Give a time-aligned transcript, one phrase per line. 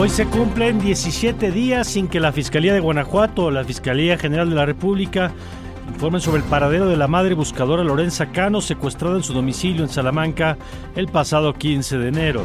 [0.00, 4.48] Hoy se cumplen 17 días sin que la Fiscalía de Guanajuato o la Fiscalía General
[4.48, 5.30] de la República
[5.92, 9.90] informen sobre el paradero de la madre buscadora Lorenza Cano, secuestrada en su domicilio en
[9.90, 10.56] Salamanca
[10.96, 12.44] el pasado 15 de enero.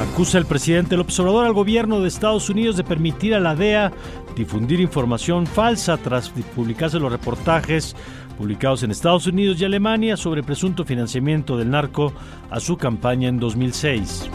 [0.00, 3.92] Acusa el presidente del observador al gobierno de Estados Unidos de permitir a la DEA
[4.34, 7.94] difundir información falsa tras publicarse los reportajes
[8.38, 12.14] publicados en Estados Unidos y Alemania sobre presunto financiamiento del narco
[12.48, 14.30] a su campaña en 2006.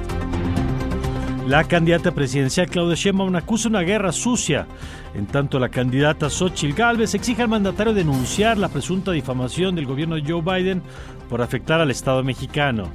[1.52, 4.68] La candidata presidencial Claudia Sheinbaum acusa una guerra sucia,
[5.14, 10.16] en tanto la candidata Xochitl Gálvez exige al mandatario denunciar la presunta difamación del gobierno
[10.16, 10.82] de Joe Biden
[11.30, 12.88] por afectar al Estado mexicano.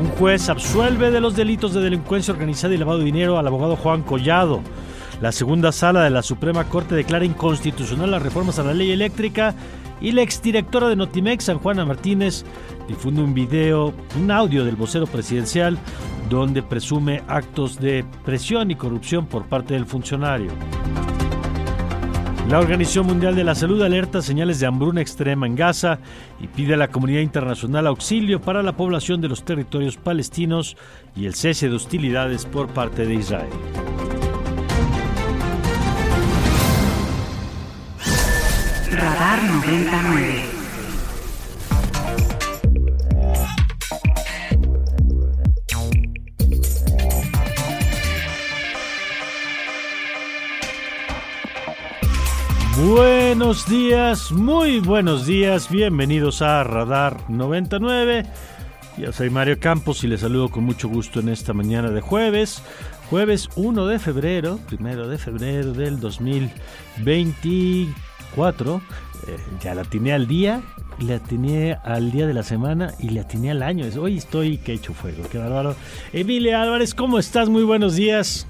[0.00, 3.74] Un juez absuelve de los delitos de delincuencia organizada y lavado de dinero al abogado
[3.74, 4.60] Juan Collado.
[5.20, 9.56] La segunda sala de la Suprema Corte declara inconstitucional las reformas a la ley eléctrica
[10.00, 12.44] y la exdirectora de Notimex, San Juana Martínez,
[12.86, 15.76] difunde un video, un audio del vocero presidencial
[16.30, 20.50] donde presume actos de presión y corrupción por parte del funcionario.
[22.48, 25.98] La Organización Mundial de la Salud alerta señales de hambruna extrema en Gaza
[26.40, 30.76] y pide a la comunidad internacional auxilio para la población de los territorios palestinos
[31.14, 33.50] y el cese de hostilidades por parte de Israel.
[38.92, 40.59] Radar 99.
[52.82, 58.24] Buenos días, muy buenos días, bienvenidos a Radar 99.
[58.96, 62.62] Yo soy Mario Campos y les saludo con mucho gusto en esta mañana de jueves,
[63.10, 68.80] jueves 1 de febrero, primero de febrero del 2024.
[69.26, 70.62] Eh, ya la atiné al día,
[71.00, 73.84] le atiné al día de la semana y le atiné al año.
[74.00, 75.76] Hoy estoy que hecho fuego, qué bárbaro.
[76.14, 77.50] Emilia Álvarez, ¿cómo estás?
[77.50, 78.46] Muy buenos días.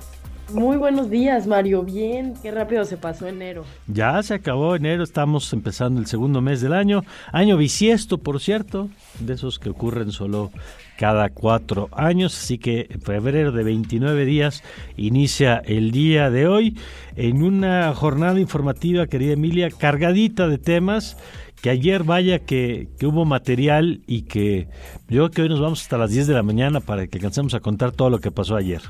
[0.53, 1.85] Muy buenos días, Mario.
[1.85, 3.65] Bien, qué rápido se pasó enero.
[3.87, 7.05] Ya se acabó enero, estamos empezando el segundo mes del año.
[7.33, 8.89] Año bisiesto, por cierto,
[9.21, 10.51] de esos que ocurren solo
[10.99, 12.37] cada cuatro años.
[12.37, 14.65] Así que en febrero de 29 días
[14.97, 16.77] inicia el día de hoy
[17.15, 21.17] en una jornada informativa, querida Emilia, cargadita de temas.
[21.63, 24.69] Que ayer vaya que, hubo material y que
[25.09, 27.53] yo creo que hoy nos vamos hasta las 10 de la mañana para que alcancemos
[27.53, 28.81] a contar todo lo que pasó ayer.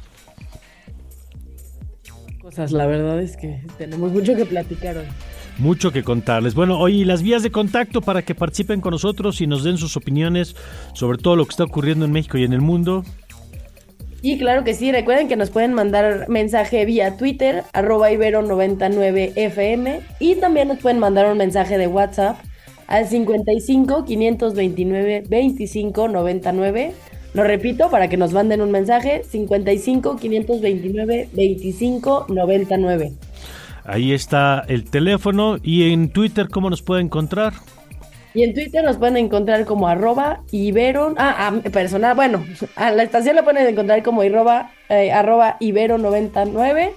[2.51, 5.05] Cosas, la verdad es que tenemos mucho que platicar hoy.
[5.59, 6.57] Mucho que contarles.
[6.57, 9.97] Bueno, hoy las vías de contacto para que participen con nosotros y nos den sus
[9.97, 10.57] opiniones
[10.93, 13.05] sobre todo lo que está ocurriendo en México y en el mundo.
[14.21, 20.35] Y claro que sí, recuerden que nos pueden mandar mensaje vía Twitter, arroba ibero99fm, y
[20.35, 22.37] también nos pueden mandar un mensaje de WhatsApp
[22.89, 26.95] al 55 529 25 99.
[27.33, 33.13] Lo repito para que nos manden un mensaje, 55 529 25 99.
[33.85, 37.55] Ahí está el teléfono y en Twitter, ¿cómo nos puede encontrar?
[38.35, 42.45] Y en Twitter nos pueden encontrar como arroba ibero, ah, ah, personal, bueno,
[42.77, 46.91] a la estación la pueden encontrar como arroba, eh, arroba ibero99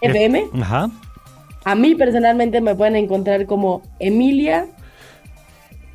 [0.00, 0.44] fm.
[0.60, 0.90] Ajá.
[1.64, 4.66] A mí personalmente me pueden encontrar como Emilia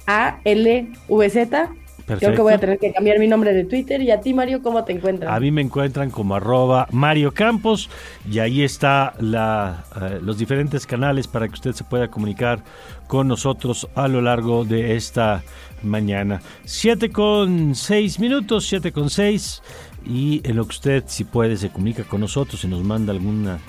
[0.07, 1.69] A L V Z.
[2.17, 4.01] Creo que voy a tener que cambiar mi nombre de Twitter.
[4.01, 5.31] Y a ti, Mario, ¿cómo te encuentras?
[5.31, 7.89] A mí me encuentran como arroba Mario Campos
[8.29, 12.63] y ahí está la, eh, los diferentes canales para que usted se pueda comunicar
[13.07, 15.43] con nosotros a lo largo de esta
[15.83, 16.41] mañana.
[16.63, 19.61] Siete con seis minutos, siete con seis
[20.05, 23.59] y en lo que usted, si puede, se comunica con nosotros y nos manda alguna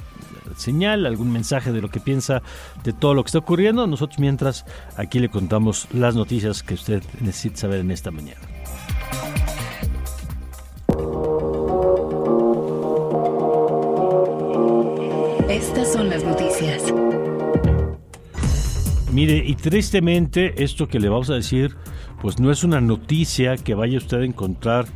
[0.56, 2.42] señal, algún mensaje de lo que piensa
[2.84, 3.86] de todo lo que está ocurriendo.
[3.86, 4.64] Nosotros mientras
[4.96, 8.40] aquí le contamos las noticias que usted necesita saber en esta mañana.
[15.92, 16.94] son las noticias.
[19.12, 21.74] Mire, y tristemente esto que le vamos a decir,
[22.22, 24.86] pues no es una noticia que vaya usted a encontrar,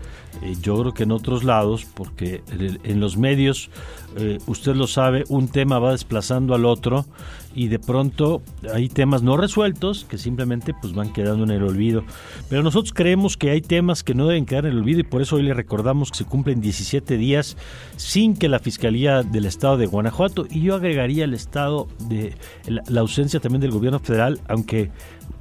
[0.42, 3.70] eh, yo creo que en otros lados, porque en los medios,
[4.16, 7.06] eh, usted lo sabe, un tema va desplazando al otro
[7.54, 8.42] y de pronto
[8.72, 12.04] hay temas no resueltos que simplemente pues van quedando en el olvido.
[12.48, 15.22] Pero nosotros creemos que hay temas que no deben quedar en el olvido y por
[15.22, 17.56] eso hoy le recordamos que se cumplen 17 días
[17.96, 22.34] sin que la Fiscalía del Estado de Guanajuato y yo agregaría el Estado de
[22.66, 24.90] la, ausencia también del gobierno federal, aunque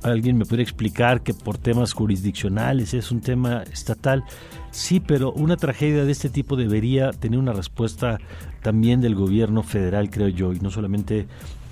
[0.03, 4.23] alguien me puede explicar que por temas jurisdiccionales es un tema estatal.
[4.73, 8.19] Sí, pero una tragedia de este tipo debería tener una respuesta
[8.63, 11.27] también del gobierno federal, creo yo, y no solamente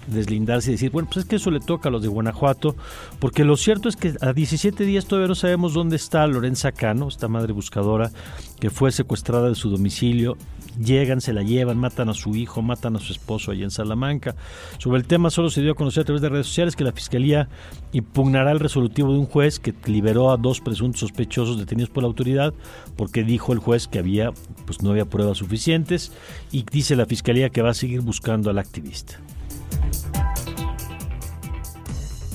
[0.05, 2.75] deslindarse y decir, bueno, pues es que eso le toca a los de Guanajuato,
[3.17, 7.07] porque lo cierto es que a 17 días todavía no sabemos dónde está Lorenza Cano,
[7.07, 8.11] esta madre buscadora
[8.59, 10.37] que fue secuestrada de su domicilio.
[10.79, 14.35] Llegan, se la llevan, matan a su hijo, matan a su esposo allá en Salamanca.
[14.77, 16.91] Sobre el tema solo se dio a conocer a través de redes sociales que la
[16.91, 17.49] Fiscalía
[17.91, 22.07] impugnará el resolutivo de un juez que liberó a dos presuntos sospechosos detenidos por la
[22.07, 22.53] autoridad
[22.95, 24.31] porque dijo el juez que había
[24.65, 26.11] pues no había pruebas suficientes
[26.51, 29.19] y dice la Fiscalía que va a seguir buscando al activista.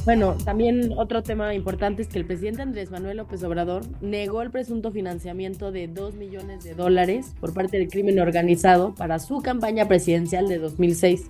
[0.06, 4.52] Bueno, también otro tema importante es que el presidente Andrés Manuel López Obrador negó el
[4.52, 9.88] presunto financiamiento de 2 millones de dólares por parte del crimen organizado para su campaña
[9.88, 11.28] presidencial de 2006.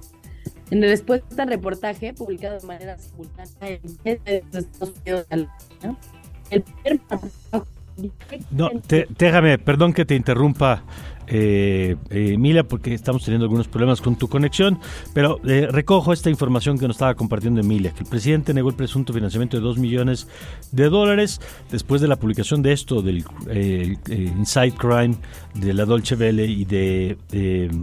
[0.71, 5.27] En respuesta al reportaje publicado de manera simultánea en Estados Unidos,
[6.51, 7.01] el primer
[8.51, 8.71] no,
[9.19, 10.85] déjame, perdón que te interrumpa,
[11.29, 14.79] eh, eh, Emilia, porque estamos teniendo algunos problemas con tu conexión,
[15.13, 18.77] pero eh, recojo esta información que nos estaba compartiendo Emilia, que el presidente negó el
[18.77, 20.29] presunto financiamiento de 2 millones
[20.73, 21.41] de dólares
[21.71, 23.25] después de la publicación de esto, del
[24.09, 25.17] Inside Crime
[25.55, 27.17] de la Dolce Vele y de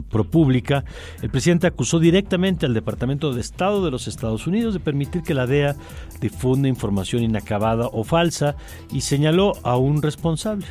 [0.10, 0.84] ProPublica.
[1.22, 5.34] El presidente acusó directamente al Departamento de Estado de los Estados Unidos de permitir que
[5.34, 5.76] la DEA
[6.22, 8.56] difunda información inacabada o falsa
[8.92, 10.66] y señaló a un responsable.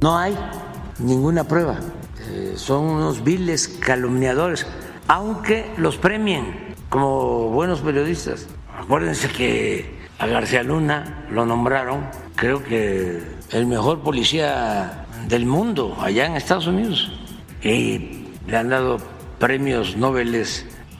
[0.00, 0.34] No hay
[0.98, 1.78] ninguna prueba.
[2.28, 4.66] Eh, son unos viles calumniadores,
[5.08, 8.46] aunque los premien como buenos periodistas.
[8.78, 12.06] Acuérdense que a García Luna lo nombraron,
[12.36, 17.12] creo que el mejor policía del mundo allá en Estados Unidos.
[17.62, 18.98] Y le han dado
[19.38, 20.44] premios Nobel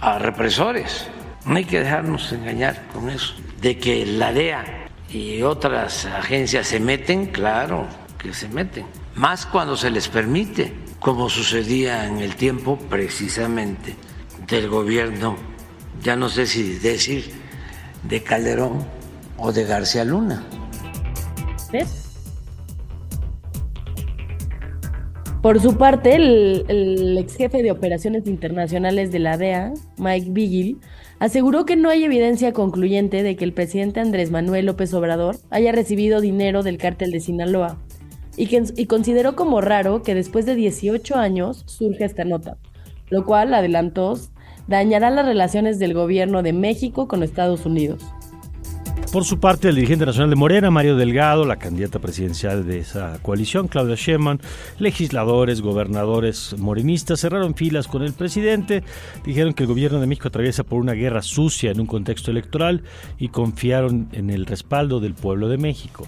[0.01, 1.07] a represores.
[1.45, 3.35] No hay que dejarnos engañar con eso.
[3.61, 4.65] De que la DEA
[5.09, 7.87] y otras agencias se meten, claro
[8.19, 13.95] que se meten más cuando se les permite, como sucedía en el tiempo precisamente
[14.47, 15.37] del gobierno,
[16.03, 17.33] ya no sé si decir
[18.05, 18.85] de Calderón
[19.37, 20.45] o de García Luna.
[25.43, 30.79] Por su parte, el, ex jefe de operaciones internacionales de la DEA, Mike Vigil,
[31.19, 35.73] aseguró que no hay evidencia concluyente de que el presidente Andrés Manuel López Obrador haya
[35.73, 37.79] recibido dinero del cártel de Sinaloa
[38.37, 42.57] y, consideró como raro que después de 18 años surja esta nota,
[43.11, 44.19] lo cual, adelantó,
[44.69, 48.03] dañará las relaciones del gobierno de México con Estados Unidos.
[49.13, 53.19] Por su parte, el dirigente nacional de Morena, Mario Delgado, la candidata presidencial de esa
[53.21, 54.39] coalición, Claudia Sheinbaum,
[54.79, 58.83] legisladores, gobernadores morenistas cerraron filas con el presidente,
[59.23, 62.85] dijeron que el gobierno de México atraviesa por una guerra sucia en un contexto electoral
[63.19, 66.07] y confiaron en el respaldo del pueblo de México.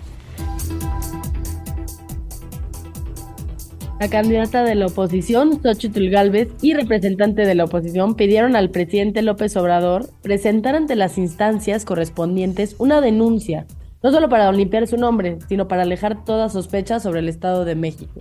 [4.00, 9.22] La candidata de la oposición, Xochitl Galvez, y representante de la oposición pidieron al presidente
[9.22, 13.66] López Obrador presentar ante las instancias correspondientes una denuncia,
[14.02, 17.76] no solo para limpiar su nombre, sino para alejar toda sospecha sobre el Estado de
[17.76, 18.20] México.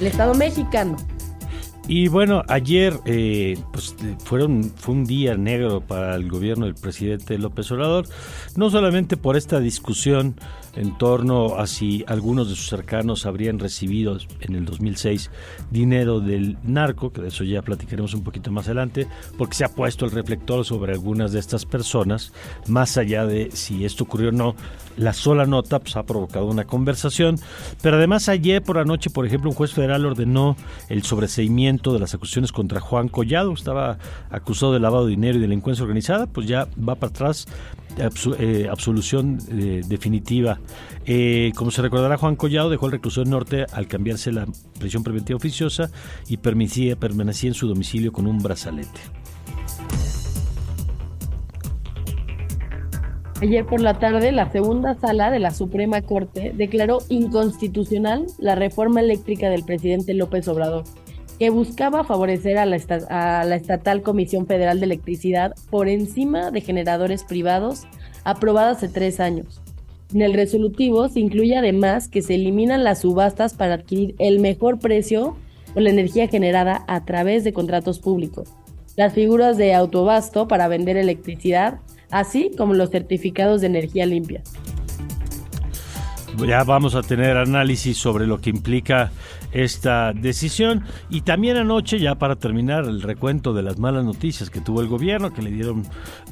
[0.00, 0.96] El Estado mexicano.
[1.86, 3.94] Y bueno, ayer eh, pues,
[4.24, 8.06] fueron, fue un día negro para el gobierno del presidente López Obrador,
[8.56, 10.36] no solamente por esta discusión
[10.76, 15.30] en torno a si algunos de sus cercanos habrían recibido en el 2006
[15.70, 19.68] dinero del narco, que de eso ya platicaremos un poquito más adelante, porque se ha
[19.68, 22.32] puesto el reflector sobre algunas de estas personas,
[22.68, 24.54] más allá de si esto ocurrió o no,
[24.96, 27.36] la sola nota pues, ha provocado una conversación,
[27.82, 30.56] pero además ayer por la noche, por ejemplo, un juez federal ordenó
[30.88, 33.98] el sobreseimiento de las acusaciones contra Juan Collado, estaba
[34.30, 37.46] acusado de lavado de dinero y delincuencia organizada, pues ya va para atrás
[38.38, 40.59] eh, absolución eh, definitiva.
[41.06, 44.46] Eh, como se recordará, Juan Collado dejó el reclusorio norte al cambiarse la
[44.78, 45.90] prisión preventiva oficiosa
[46.28, 49.00] y permitía, permanecía en su domicilio con un brazalete.
[53.42, 59.00] Ayer por la tarde, la segunda sala de la Suprema Corte declaró inconstitucional la reforma
[59.00, 60.84] eléctrica del presidente López Obrador
[61.38, 62.76] que buscaba favorecer a la,
[63.08, 67.86] a la Estatal Comisión Federal de Electricidad por encima de generadores privados
[68.24, 69.62] aprobada hace tres años.
[70.12, 74.80] En el resolutivo se incluye además que se eliminan las subastas para adquirir el mejor
[74.80, 75.36] precio
[75.72, 78.48] por la energía generada a través de contratos públicos,
[78.96, 81.78] las figuras de autobasto para vender electricidad,
[82.10, 84.42] así como los certificados de energía limpia.
[86.44, 89.12] Ya vamos a tener análisis sobre lo que implica
[89.52, 90.84] esta decisión.
[91.08, 94.88] Y también anoche, ya para terminar el recuento de las malas noticias que tuvo el
[94.88, 95.84] gobierno, que le dieron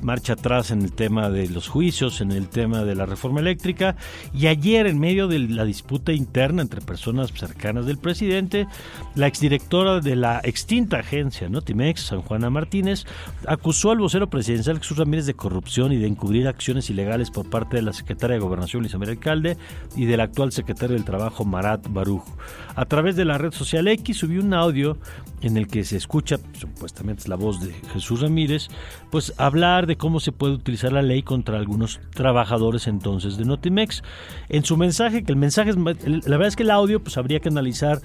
[0.02, 3.96] marcha atrás en el tema de los juicios, en el tema de la reforma eléctrica.
[4.32, 8.66] Y ayer, en medio de la disputa interna entre personas cercanas del presidente,
[9.14, 13.04] la exdirectora de la extinta agencia Notimex, San Juana Martínez,
[13.46, 17.76] acusó al vocero presidencial Jesús Ramírez de corrupción y de encubrir acciones ilegales por parte
[17.76, 19.18] de la secretaria de Gobernación, Luisa María
[19.96, 22.24] y del actual secretario del Trabajo, Marat Baruj.
[22.74, 24.96] A través de la red social X subió un audio
[25.40, 28.68] en el que se escucha, supuestamente es la voz de Jesús Ramírez,
[29.10, 34.02] pues hablar de cómo se puede utilizar la ley contra algunos trabajadores entonces de Notimex.
[34.48, 37.40] En su mensaje, que el mensaje es, la verdad es que el audio, pues habría
[37.40, 38.00] que analizar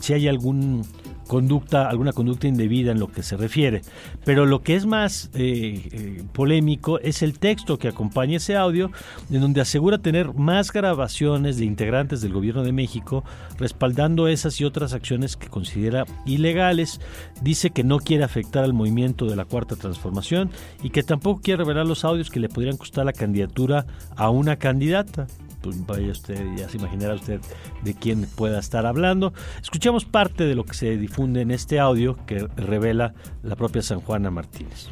[0.00, 0.82] si hay algún
[1.26, 3.82] conducta, alguna conducta indebida en lo que se refiere.
[4.24, 8.90] Pero lo que es más eh, eh, polémico es el texto que acompaña ese audio,
[9.30, 13.24] en donde asegura tener más grabaciones de integrantes del gobierno de México
[13.58, 17.00] respaldando esas y otras acciones que considera ilegales.
[17.42, 20.50] Dice que no quiere afectar al movimiento de la cuarta transformación
[20.82, 24.56] y que tampoco quiere revelar los audios que le podrían costar la candidatura a una
[24.56, 25.26] candidata
[25.74, 27.40] vaya usted, ya se imaginará usted
[27.82, 29.32] de quién pueda estar hablando.
[29.62, 34.00] Escuchamos parte de lo que se difunde en este audio que revela la propia San
[34.00, 34.88] Juana Martínez.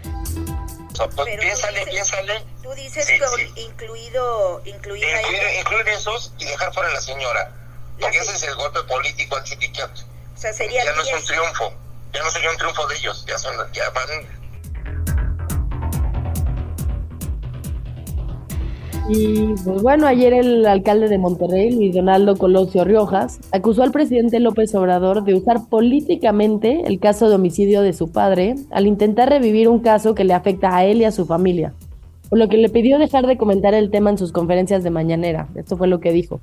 [1.16, 2.44] Pues piénsale, piénsale.
[2.62, 5.04] Tú dices que incluido, incluir,
[5.58, 7.52] incluir, esos y dejar fuera a la señora.
[8.00, 10.02] Porque ese es el golpe político al sindicato.
[10.34, 11.72] O sea, sería ya no es un triunfo.
[12.12, 13.24] Ya no sería un triunfo de ellos.
[13.26, 14.43] Ya, son, ya van
[19.06, 24.40] Y pues bueno, ayer el alcalde de Monterrey, Luis Donaldo Colosio Riojas, acusó al presidente
[24.40, 29.68] López Obrador de usar políticamente el caso de homicidio de su padre al intentar revivir
[29.68, 31.74] un caso que le afecta a él y a su familia,
[32.30, 35.48] por lo que le pidió dejar de comentar el tema en sus conferencias de mañanera.
[35.54, 36.40] Esto fue lo que dijo.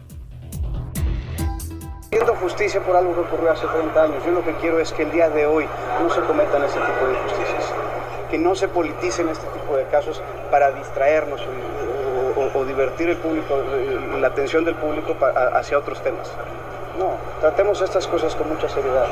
[2.11, 4.23] Pidiendo justicia por algo que ocurrió hace 30 años.
[4.23, 5.65] Yo lo que quiero es que el día de hoy
[6.03, 7.73] no se cometan ese tipo de injusticias,
[8.29, 11.41] que no se politicen este tipo de casos para distraernos
[12.53, 15.15] o, divertir el público, eh, la atención del público
[15.53, 16.31] hacia otros temas.
[16.97, 19.07] No, tratemos estas cosas con mucha seriedad.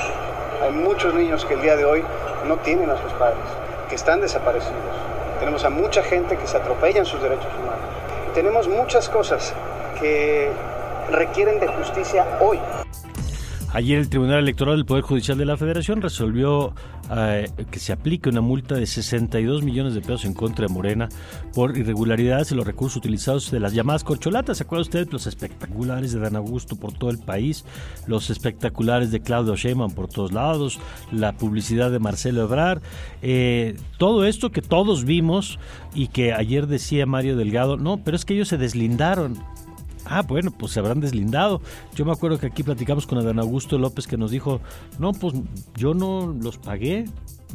[0.61, 2.03] Hay muchos niños que el día de hoy
[2.47, 3.45] no tienen a sus padres,
[3.87, 4.75] que están desaparecidos.
[5.39, 7.79] Tenemos a mucha gente que se atropella en sus derechos humanos.
[8.33, 9.53] Tenemos muchas cosas
[9.99, 10.51] que
[11.11, 12.59] requieren de justicia hoy.
[13.71, 16.73] Ayer el Tribunal Electoral del Poder Judicial de la Federación resolvió
[17.15, 21.07] eh, que se aplique una multa de 62 millones de pesos en contra de Morena
[21.53, 24.57] por irregularidades en los recursos utilizados de las llamadas corcholatas.
[24.57, 25.07] ¿Se acuerda usted?
[25.11, 27.63] Los espectaculares de Dan Augusto por todo el país,
[28.07, 30.79] los espectaculares de Claudio Sheinbaum por todos lados,
[31.11, 32.81] la publicidad de Marcelo Ebrard,
[33.21, 35.59] eh, todo esto que todos vimos
[35.93, 39.37] y que ayer decía Mario Delgado, no, pero es que ellos se deslindaron
[40.09, 41.61] Ah, bueno, pues se habrán deslindado.
[41.95, 44.59] Yo me acuerdo que aquí platicamos con Adán Augusto López que nos dijo,
[44.97, 45.35] no, pues
[45.75, 47.05] yo no los pagué.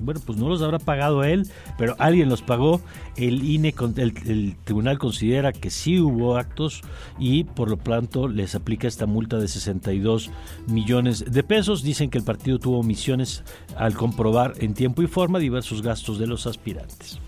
[0.00, 2.80] Bueno, pues no los habrá pagado él, pero alguien los pagó.
[3.16, 6.82] El INE, el, el tribunal considera que sí hubo actos
[7.18, 10.30] y por lo tanto les aplica esta multa de 62
[10.68, 11.82] millones de pesos.
[11.82, 13.42] Dicen que el partido tuvo omisiones
[13.76, 17.18] al comprobar en tiempo y forma diversos gastos de los aspirantes.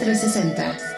[0.00, 0.89] 360.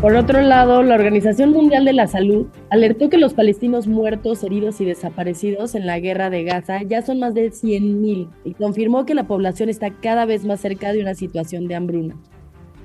[0.00, 4.80] Por otro lado, la Organización Mundial de la Salud alertó que los palestinos muertos, heridos
[4.80, 9.14] y desaparecidos en la guerra de Gaza ya son más de 100.000 y confirmó que
[9.14, 12.16] la población está cada vez más cerca de una situación de hambruna.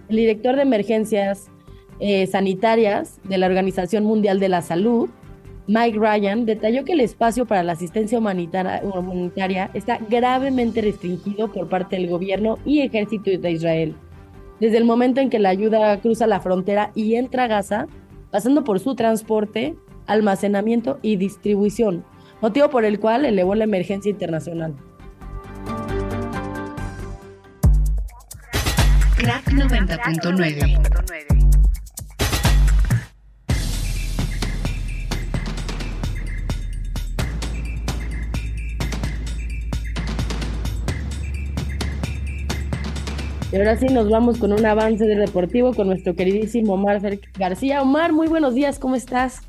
[0.10, 1.48] El director de emergencias
[2.02, 5.10] eh, sanitarias de la Organización Mundial de la Salud,
[5.68, 11.96] Mike Ryan, detalló que el espacio para la asistencia humanitaria está gravemente restringido por parte
[11.96, 13.96] del gobierno y ejército de Israel
[14.60, 17.88] desde el momento en que la ayuda cruza la frontera y entra a Gaza,
[18.32, 19.76] pasando por su transporte,
[20.08, 22.06] almacenamiento y distribución,
[22.42, 24.76] motivo por el cual elevó la emergencia internacional.
[29.18, 31.35] Crack 90.9
[43.56, 47.00] Y ahora sí nos vamos con un avance del deportivo con nuestro queridísimo Omar
[47.40, 47.82] García.
[47.82, 49.44] Omar, muy buenos días, ¿cómo estás?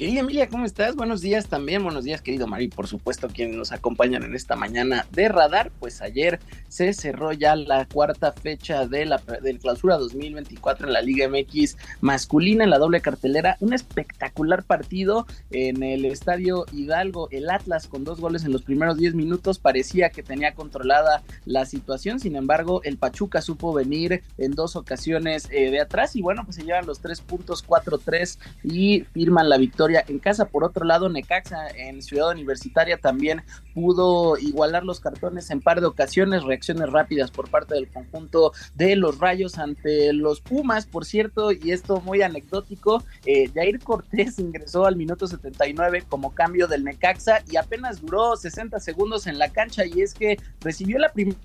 [0.00, 0.96] Querida Emilia, ¿cómo estás?
[0.96, 5.06] Buenos días también, buenos días querido Mari, por supuesto quienes nos acompañan en esta mañana
[5.12, 10.86] de radar, pues ayer se cerró ya la cuarta fecha de la del clausura 2024
[10.86, 16.64] en la Liga MX masculina en la doble cartelera, un espectacular partido en el Estadio
[16.72, 21.22] Hidalgo, el Atlas con dos goles en los primeros 10 minutos parecía que tenía controlada
[21.44, 26.22] la situación, sin embargo el Pachuca supo venir en dos ocasiones eh, de atrás y
[26.22, 30.46] bueno, pues se llevan los tres puntos 4-3 y firman la victoria en casa.
[30.46, 33.42] Por otro lado, Necaxa en Ciudad Universitaria también
[33.74, 38.96] pudo igualar los cartones en par de ocasiones, reacciones rápidas por parte del conjunto de
[38.96, 44.86] los Rayos ante los Pumas, por cierto, y esto muy anecdótico, eh, Jair Cortés ingresó
[44.86, 49.84] al minuto 79 como cambio del Necaxa y apenas duró 60 segundos en la cancha
[49.86, 51.38] y es que recibió la primera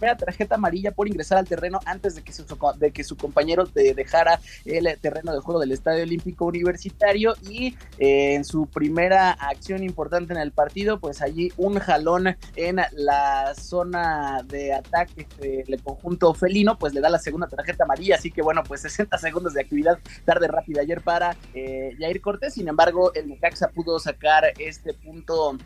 [0.00, 2.44] tarjeta amarilla por ingresar al terreno antes de que su,
[2.78, 8.34] de que su compañero dejara el terreno de juego del Estadio Olímpico Universitario y eh,
[8.34, 14.42] en su primera acción importante en el partido, pues allí un jalón en la zona
[14.44, 18.62] de ataque del conjunto felino, pues le da la segunda tarjeta amarilla, así que bueno,
[18.66, 23.28] pues 60 segundos de actividad tarde rápida ayer para eh, Jair Cortés, sin embargo el
[23.28, 25.56] Necaxa pudo sacar este punto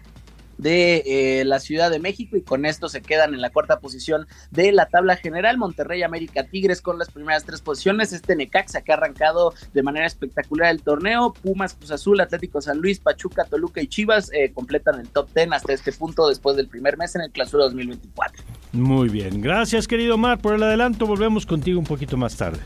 [0.58, 1.02] de
[1.40, 4.72] eh, la Ciudad de México y con esto se quedan en la cuarta posición de
[4.72, 5.56] la tabla general.
[5.56, 8.12] Monterrey, América, Tigres con las primeras tres posiciones.
[8.12, 11.32] Este Necaxa que ha arrancado de manera espectacular el torneo.
[11.32, 15.52] Pumas, Cruz Azul, Atlético San Luis, Pachuca, Toluca y Chivas eh, completan el top ten
[15.52, 18.44] hasta este punto después del primer mes en el clausura 2024.
[18.72, 21.06] Muy bien, gracias querido Mar por el adelanto.
[21.06, 22.58] Volvemos contigo un poquito más tarde.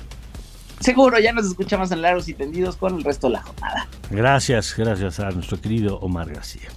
[0.80, 3.88] Seguro, ya nos escuchamos en largos y tendidos con el resto de la jornada.
[4.10, 6.68] Gracias, gracias a nuestro querido Omar García.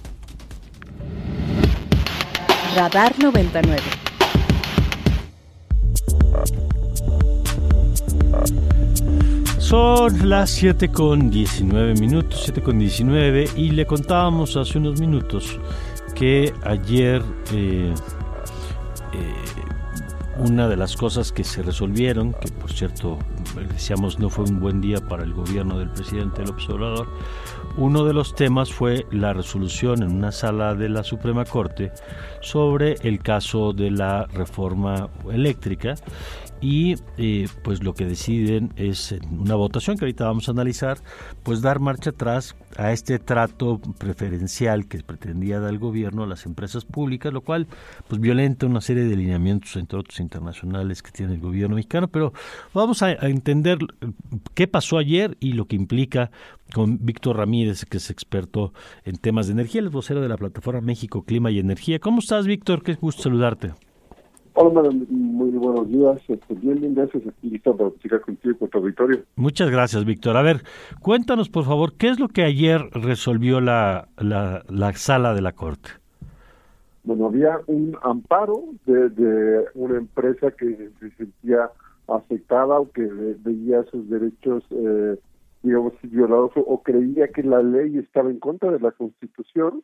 [2.74, 3.82] Radar 99.
[9.58, 15.58] Son las 7 con 19 minutos, 7 con 19 y le contábamos hace unos minutos
[16.14, 17.20] que ayer
[17.52, 17.92] eh,
[19.12, 19.34] eh,
[20.38, 23.18] una de las cosas que se resolvieron, que por cierto
[23.72, 27.08] decíamos no fue un buen día para el gobierno del presidente López Obrador,
[27.78, 31.92] uno de los temas fue la resolución en una sala de la Suprema Corte
[32.40, 35.94] sobre el caso de la reforma eléctrica
[36.60, 40.98] y eh, pues lo que deciden es en una votación que ahorita vamos a analizar
[41.42, 46.46] pues dar marcha atrás a este trato preferencial que pretendía dar el gobierno a las
[46.46, 47.66] empresas públicas lo cual
[48.08, 52.08] pues violenta una serie de lineamientos entre otros internacionales que tiene el gobierno mexicano.
[52.08, 52.32] Pero
[52.72, 53.78] vamos a, a entender
[54.54, 56.30] qué pasó ayer y lo que implica
[56.72, 58.72] con Víctor Ramírez que es experto
[59.04, 61.98] en temas de energía el vocero de la plataforma México Clima y Energía.
[61.98, 62.82] ¿cómo estás Víctor?
[62.82, 63.72] qué gusto saludarte
[64.58, 66.18] Hola, muy buenos días.
[66.28, 67.26] Este, bien, bien, gracias.
[67.26, 69.18] Aquí listo para platicar contigo con tu auditorio.
[69.36, 70.38] Muchas gracias, Víctor.
[70.38, 70.62] A ver,
[71.02, 75.52] cuéntanos, por favor, ¿qué es lo que ayer resolvió la, la, la sala de la
[75.52, 75.90] Corte?
[77.04, 81.70] Bueno, había un amparo de, de una empresa que se sentía
[82.08, 85.18] afectada o que veía sus derechos, eh,
[85.62, 89.82] digamos, violados o, creía que la ley estaba en contra de la Constitución.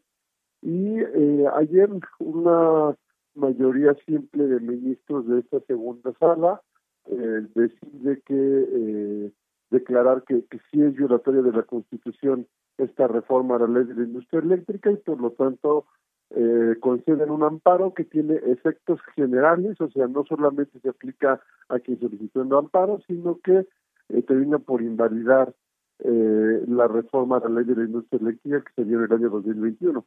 [0.63, 2.97] Y eh, ayer una
[3.35, 6.61] mayoría simple de ministros de esta segunda sala
[7.07, 9.33] eh, decide que eh,
[9.71, 12.47] declarar que, que sí es violatoria de la Constitución
[12.79, 15.87] esta reforma a la ley de la industria eléctrica y por lo tanto
[16.35, 21.79] eh, conceden un amparo que tiene efectos generales, o sea, no solamente se aplica a
[21.79, 23.67] quien solicitó el amparo, sino que
[24.09, 25.55] eh, termina por invalidar
[25.99, 29.13] eh, la reforma a la ley de la industria eléctrica que se dio en el
[29.13, 30.07] año 2021.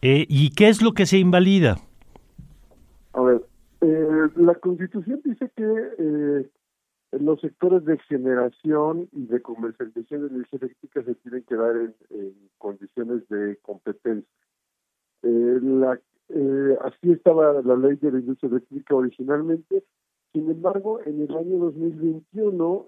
[0.00, 1.76] Eh, ¿Y qué es lo que se invalida?
[3.14, 3.42] A ver,
[3.80, 5.64] eh, la Constitución dice que
[5.98, 6.50] eh,
[7.18, 11.94] los sectores de generación y de comercialización de energía eléctrica se tienen que dar en,
[12.58, 14.28] condiciones de competencia.
[15.22, 16.00] la,
[16.84, 19.82] así estaba la ley de la industria eléctrica originalmente.
[20.32, 22.86] Sin embargo, en el año 2021,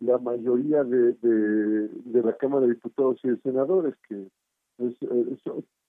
[0.00, 4.26] la mayoría de, de, la Cámara de Diputados y de Senadores, que
[4.78, 4.94] es,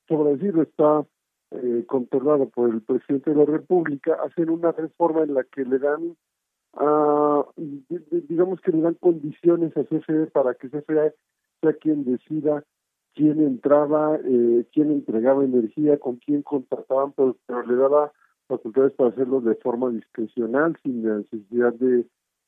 [0.10, 1.06] sobre decirlo, está
[1.52, 5.80] eh, controlado por el presidente de la República, hacen una reforma en la que le
[5.80, 6.18] dan,
[6.74, 7.46] uh,
[8.28, 11.14] digamos que le dan condiciones a CFE para que CFE
[11.62, 12.64] sea quien decida
[13.14, 18.12] quién entraba, eh, quién entregaba energía, con quién contrataban, pero, pero le daba
[18.48, 22.06] facultades para hacerlo de forma discrecional, sin necesidad de,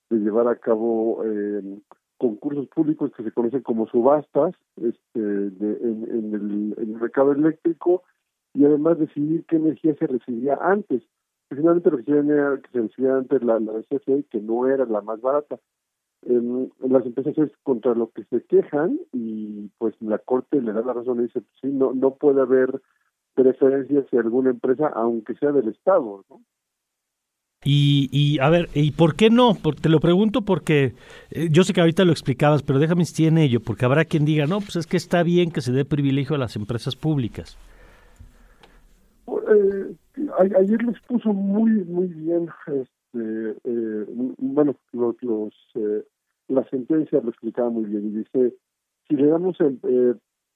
[0.10, 1.80] de llevar a cabo eh,
[2.22, 8.04] concursos públicos que se conocen como subastas este, en, el, mercado eléctrico
[8.54, 11.02] y además decidir qué energía se recibía antes.
[11.50, 14.86] Finalmente lo que se era que se recibía antes la, la CFE, que no era
[14.86, 15.58] la más barata.
[16.22, 20.82] En, las empresas es contra lo que se quejan y pues la Corte le da
[20.82, 22.84] la razón y dice, sí, no, no puede haber
[23.34, 26.42] preferencias de alguna empresa, aunque sea del Estado, ¿no?
[27.64, 29.56] Y, y a ver, ¿y por qué no?
[29.80, 30.94] te lo pregunto porque
[31.30, 34.26] eh, yo sé que ahorita lo explicabas, pero déjame insistir en ello, porque habrá quien
[34.26, 37.60] diga, no, pues es que está bien que se dé privilegio a las empresas públicas.
[39.28, 39.96] Eh,
[40.60, 44.06] ayer les puso muy, muy bien, este, eh,
[44.40, 45.54] bueno, los, los
[46.48, 48.56] la sentencia lo explicaba muy bien dice,
[49.08, 49.58] si le damos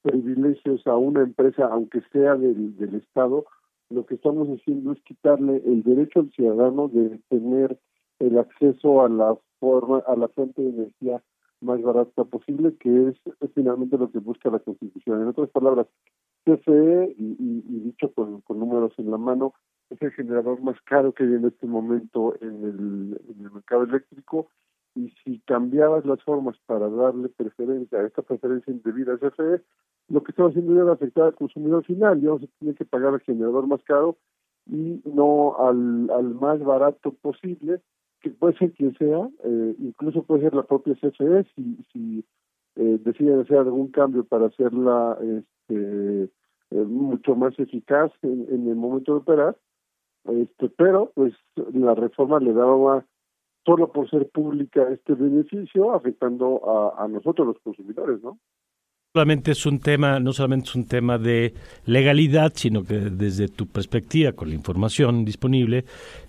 [0.02, 3.46] privilegios a una empresa, aunque sea del Estado,
[3.90, 7.80] lo que estamos haciendo es quitarle el derecho al ciudadano de tener
[8.20, 11.22] el acceso a la forma, a la fuente de energía
[11.62, 13.16] más barata posible, que es,
[13.54, 15.22] finalmente lo que busca la Constitución.
[15.22, 15.88] En otras palabras,
[16.46, 19.54] CFE, y, dicho con, números en la mano,
[19.90, 22.64] es el generador más caro que hay en este momento en
[23.40, 24.50] el mercado eléctrico
[24.96, 29.62] y si cambiabas las formas para darle preferencia a esta preferencia indebida a CFE,
[30.08, 33.14] lo que estaba haciendo era afectar al consumidor final, ya no se tiene que pagar
[33.14, 34.18] al generador más caro
[34.68, 37.82] y no al, al más barato posible,
[38.22, 42.26] que puede ser quien sea, eh, incluso puede ser la propia CFE si, si
[42.76, 46.24] eh, deciden hacer algún cambio para hacerla este,
[46.72, 49.58] eh, mucho más eficaz en, en, el momento de operar,
[50.26, 51.34] este, pero pues
[51.74, 53.06] la reforma le daba
[53.66, 58.38] solo por ser pública este beneficio, afectando a, a nosotros los consumidores, ¿no?
[59.16, 61.54] solamente es un tema, no solamente es un tema de
[61.86, 65.86] legalidad, sino que desde tu perspectiva, con la información disponible,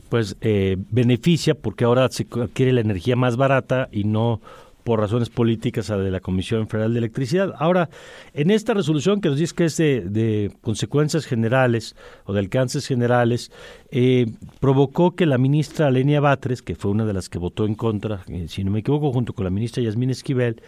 [0.08, 4.40] pues eh, beneficia porque ahora se adquiere la energía más barata y no
[4.86, 7.52] por razones políticas a de la Comisión Federal de Electricidad.
[7.58, 7.90] Ahora,
[8.34, 13.50] en esta resolución que nos dice que es de, consecuencias generales o de alcances generales,
[13.90, 14.26] eh,
[14.60, 18.22] provocó que la ministra Lenia Batres, que fue una de las que votó en contra,
[18.28, 20.62] eh, si no me equivoco, junto con la ministra Yasmín Esquivel,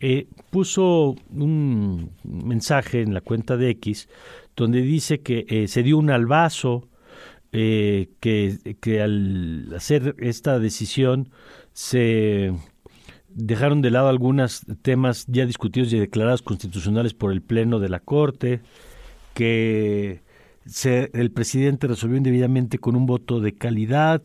[0.00, 4.08] eh, puso un mensaje en la cuenta de X
[4.56, 6.88] donde dice que se dio un albazo,
[7.52, 8.08] que,
[8.80, 11.28] que al hacer esta decisión
[11.72, 12.52] se
[13.34, 18.00] dejaron de lado algunos temas ya discutidos y declarados constitucionales por el Pleno de la
[18.00, 18.60] Corte,
[19.34, 20.22] que
[21.12, 24.22] el presidente resolvió indebidamente con un voto de calidad,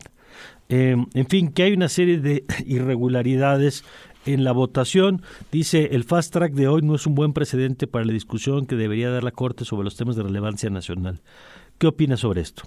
[0.68, 3.84] em, en fin, que hay una serie de irregularidades
[4.26, 5.22] en la votación.
[5.50, 8.76] Dice, el fast track de hoy no es un buen precedente para la discusión que
[8.76, 11.20] debería dar la Corte sobre los temas de relevancia nacional.
[11.78, 12.64] ¿Qué opinas sobre esto?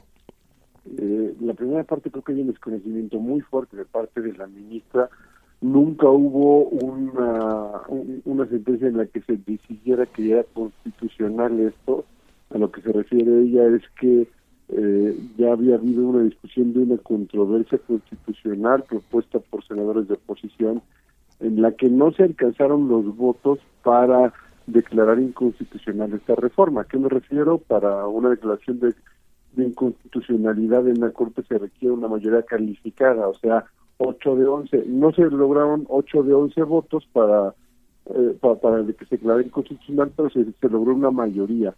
[0.98, 4.48] Eh, la primera parte creo que hay un desconocimiento muy fuerte de parte de la
[4.48, 5.10] ministra
[5.62, 7.82] nunca hubo una,
[8.26, 12.06] una sentencia en la que se decidiera que era constitucional esto.
[12.54, 14.28] A lo que se refiere ella es que
[14.70, 20.82] eh, ya había habido una discusión de una controversia constitucional propuesta por senadores de oposición
[21.40, 24.34] en la que no se alcanzaron los votos para
[24.68, 26.82] declarar inconstitucional esta reforma.
[26.82, 27.58] ¿A qué me refiero?
[27.58, 28.94] Para una declaración de,
[29.54, 33.66] de inconstitucionalidad en la Corte se requiere una mayoría calificada, o sea,
[34.02, 34.84] 8 de 11.
[34.88, 37.54] No se lograron 8 de 11 votos para,
[38.08, 41.74] eh, para, que se declare inconstitucional, pero se, logró una mayoría.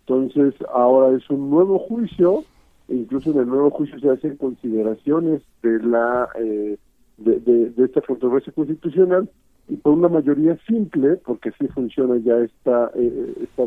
[0.00, 2.44] Entonces, ahora es un nuevo juicio,
[2.88, 6.78] incluso en el nuevo juicio se hacen consideraciones de la eh,
[7.16, 9.28] de, de, esta controversia constitucional
[9.68, 13.64] y por una mayoría simple, porque así funciona ya esta, eh, esta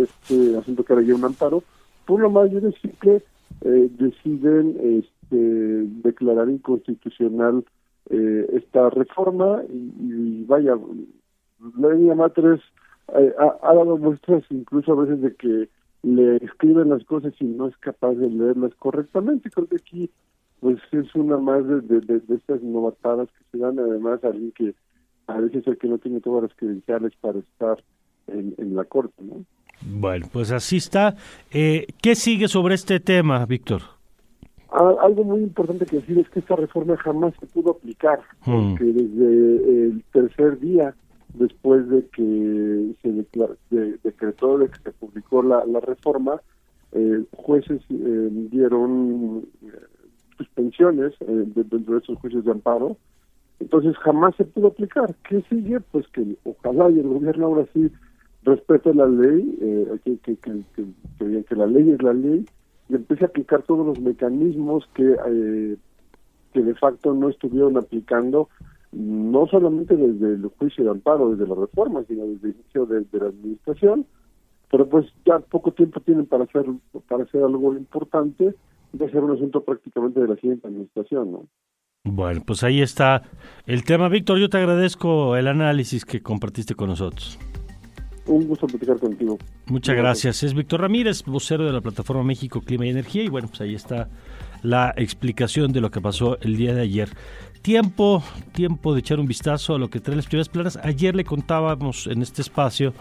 [0.00, 1.62] este asunto que ahora lleva un amparo,
[2.06, 3.22] por una mayoría simple
[3.62, 7.64] eh, deciden este, declarar inconstitucional
[8.10, 10.76] eh, esta reforma y, vaya,
[11.78, 12.60] la línea matriz
[13.16, 15.68] eh, ha, dado muestras incluso a veces de que
[16.02, 19.50] le escriben las cosas y no es capaz de leerlas correctamente.
[19.50, 20.10] Creo que aquí
[20.60, 24.74] pues es una más de, de, de, estas novatadas que se dan además alguien que
[25.26, 27.82] a veces el que no tiene todas las credenciales para estar
[28.26, 29.44] en, en la corte, ¿no?
[29.82, 31.16] Bueno, pues así está.
[31.50, 33.99] Eh, ¿Qué sigue sobre este tema, Víctor?
[34.72, 38.70] Algo muy importante que decir es que esta reforma jamás se pudo aplicar, hmm.
[38.70, 40.94] porque desde el tercer día
[41.34, 43.12] después de que se
[44.02, 46.40] decretó, de que se publicó la, reforma,
[46.92, 49.68] eh, jueces eh, dieron eh,
[50.36, 52.96] suspensiones dentro de esos juicios de amparo,
[53.60, 55.14] entonces jamás se pudo aplicar.
[55.28, 55.80] ¿Qué sigue?
[55.92, 57.90] Pues que ojalá y el gobierno ahora sí
[58.42, 62.44] respete la ley, eh, que, que, que, que, la ley es la ley,
[62.90, 65.76] y empiece a aplicar todos los mecanismos que, eh,
[66.52, 68.48] que de facto no estuvieron aplicando,
[68.92, 73.06] no solamente desde el juicio de amparo, desde la reforma, sino desde el inicio de,
[73.12, 74.06] la administración,
[74.70, 76.64] pero pues ya poco tiempo tienen para hacer
[77.08, 78.54] para hacer algo importante
[78.92, 81.46] de ser un asunto prácticamente de la siguiente administración, ¿no?
[82.02, 83.22] Bueno, pues ahí está
[83.66, 84.08] el tema.
[84.08, 87.38] Víctor, yo te agradezco el análisis que compartiste con nosotros.
[88.30, 89.38] Un gusto platicar contigo.
[89.66, 90.44] Muchas gracias.
[90.44, 93.24] Es Víctor Ramírez, vocero de la plataforma México Clima y Energía.
[93.24, 94.08] Y bueno, pues ahí está
[94.62, 97.08] la explicación de lo que pasó el día de ayer.
[97.62, 100.76] Tiempo, tiempo de echar un vistazo a lo que traen las primeras planas.
[100.76, 102.94] Ayer le contábamos en este espacio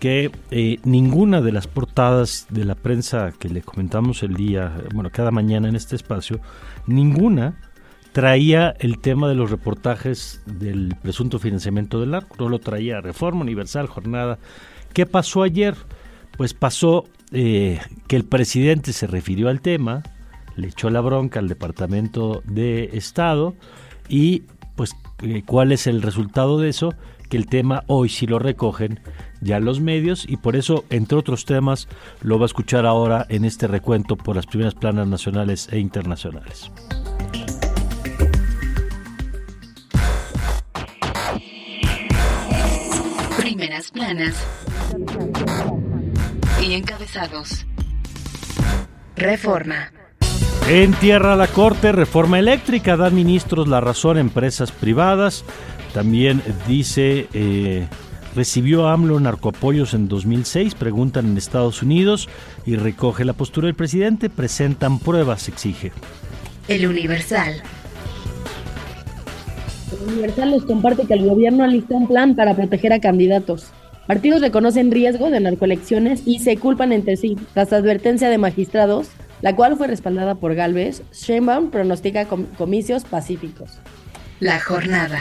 [0.00, 5.10] que eh, ninguna de las portadas de la prensa que le comentamos el día, bueno,
[5.12, 6.40] cada mañana en este espacio,
[6.88, 7.60] ninguna
[8.16, 13.42] traía el tema de los reportajes del presunto financiamiento del narco, no lo traía Reforma
[13.42, 14.38] Universal, Jornada.
[14.94, 15.74] ¿Qué pasó ayer?
[16.38, 20.02] Pues pasó eh, que el presidente se refirió al tema,
[20.56, 23.54] le echó la bronca al Departamento de Estado
[24.08, 24.44] y
[24.76, 26.94] pues eh, cuál es el resultado de eso,
[27.28, 28.98] que el tema hoy sí lo recogen
[29.42, 31.86] ya los medios y por eso, entre otros temas,
[32.22, 36.72] lo va a escuchar ahora en este recuento por las primeras planas nacionales e internacionales.
[43.76, 44.34] Primeras planas
[46.62, 47.66] y encabezados.
[49.16, 49.92] Reforma.
[50.66, 55.44] En tierra la Corte, reforma eléctrica, dan ministros la razón a empresas privadas.
[55.92, 57.86] También dice, eh,
[58.34, 62.30] recibió AMLO narcoapoyos en 2006, preguntan en Estados Unidos
[62.64, 65.92] y recoge la postura del presidente, presentan pruebas, exige.
[66.68, 67.62] El Universal.
[70.06, 73.72] Universal les comparte que el gobierno alista un plan para proteger a candidatos.
[74.06, 77.36] Partidos reconocen riesgo de narcoelecciones y se culpan entre sí.
[77.54, 79.08] Tras advertencia de magistrados,
[79.42, 83.78] la cual fue respaldada por Galvez, Sheinbaum pronostica comicios pacíficos.
[84.40, 85.18] La jornada.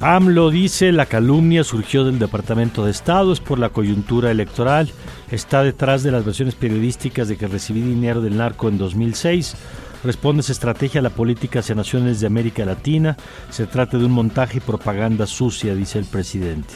[0.00, 4.92] AMLO dice la calumnia surgió del Departamento de Estado, es por la coyuntura electoral,
[5.32, 9.56] está detrás de las versiones periodísticas de que recibí dinero del narco en 2006.
[10.04, 13.16] Responde esa estrategia a la política hacia naciones de América Latina.
[13.50, 16.74] Se trata de un montaje y propaganda sucia, dice el presidente.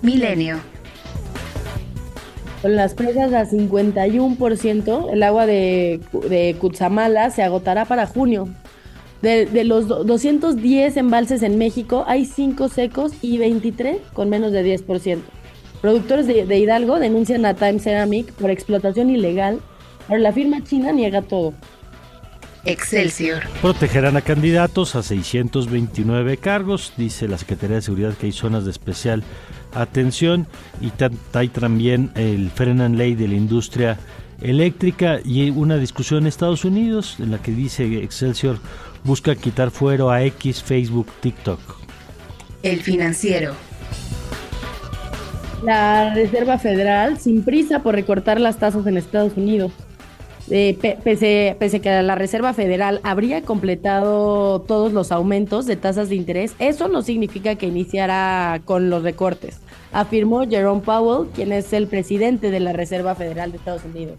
[0.00, 0.58] Milenio.
[2.62, 8.48] Con las presas a 51%, el agua de, de Cutzamala se agotará para junio.
[9.22, 14.64] De, de, los 210 embalses en México, hay 5 secos y 23 con menos de
[14.76, 15.18] 10%.
[15.80, 19.60] Productores de, de Hidalgo denuncian a Time Ceramic por explotación ilegal,
[20.08, 21.54] pero la firma china niega todo.
[22.68, 23.44] Excelsior.
[23.62, 28.70] Protegerán a candidatos a 629 cargos, dice la Secretaría de Seguridad que hay zonas de
[28.70, 29.24] especial
[29.74, 30.46] atención
[30.82, 30.92] y
[31.32, 33.98] hay también el frenan ley de la industria
[34.42, 38.58] eléctrica y una discusión en Estados Unidos en la que dice Excelsior
[39.02, 41.60] busca quitar fuero a X, Facebook, TikTok.
[42.62, 43.54] El financiero.
[45.64, 49.72] La Reserva Federal, sin prisa por recortar las tasas en Estados Unidos.
[50.50, 56.14] Eh, pese, pese que la Reserva Federal habría completado todos los aumentos de tasas de
[56.14, 59.60] interés, eso no significa que iniciara con los recortes,
[59.92, 64.16] afirmó Jerome Powell, quien es el presidente de la Reserva Federal de Estados Unidos.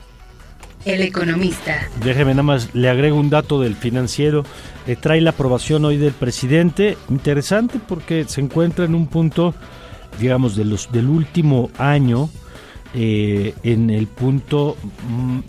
[0.85, 1.75] El economista.
[2.03, 4.45] Déjeme nada más, le agrego un dato del financiero.
[4.87, 6.97] Eh, trae la aprobación hoy del presidente.
[7.09, 9.53] Interesante porque se encuentra en un punto,
[10.21, 12.29] digamos, de los, del último año
[12.95, 14.75] eh, en el punto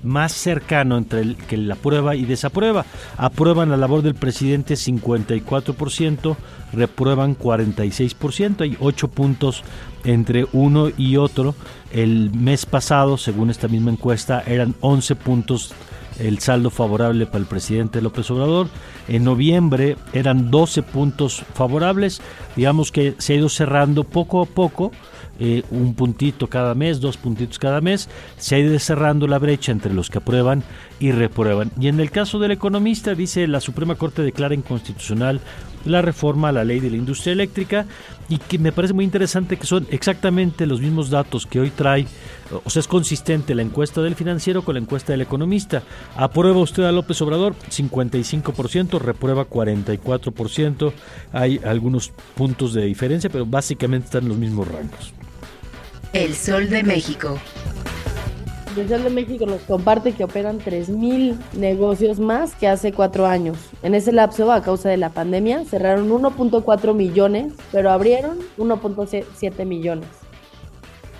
[0.03, 2.85] más cercano entre el que la aprueba y desaprueba.
[3.16, 6.37] Aprueban la labor del presidente 54%,
[6.72, 9.64] reprueban 46%, hay 8 puntos
[10.05, 11.55] entre uno y otro.
[11.92, 15.72] El mes pasado, según esta misma encuesta, eran 11 puntos
[16.18, 18.68] el saldo favorable para el presidente López Obrador.
[19.09, 22.20] En noviembre eran 12 puntos favorables.
[22.55, 24.92] Digamos que se ha ido cerrando poco a poco
[25.40, 29.72] eh, un puntito cada mes, dos puntitos cada mes, se ha ido cerrando la brecha
[29.72, 30.62] entre los que aprueban
[31.00, 31.72] y reprueban.
[31.81, 35.40] Y en el caso del economista, dice la Suprema Corte declara inconstitucional
[35.85, 37.87] la reforma a la ley de la industria eléctrica
[38.29, 42.07] y que me parece muy interesante que son exactamente los mismos datos que hoy trae,
[42.64, 45.83] o sea, es consistente la encuesta del financiero con la encuesta del economista.
[46.16, 47.55] ¿Aprueba usted a López Obrador?
[47.70, 50.92] 55%, reprueba 44%,
[51.33, 55.14] hay algunos puntos de diferencia, pero básicamente están en los mismos rangos.
[56.12, 57.38] El Sol de México.
[58.76, 63.56] El Sol de México nos comparte que operan 3.000 negocios más que hace cuatro años.
[63.84, 70.08] En ese lapso, a causa de la pandemia, cerraron 1.4 millones, pero abrieron 1.7 millones.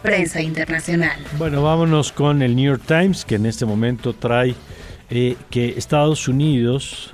[0.03, 1.21] Prensa internacional.
[1.39, 4.57] Bueno, vámonos con el New York Times, que en este momento trae
[5.09, 7.13] eh, que Estados Unidos,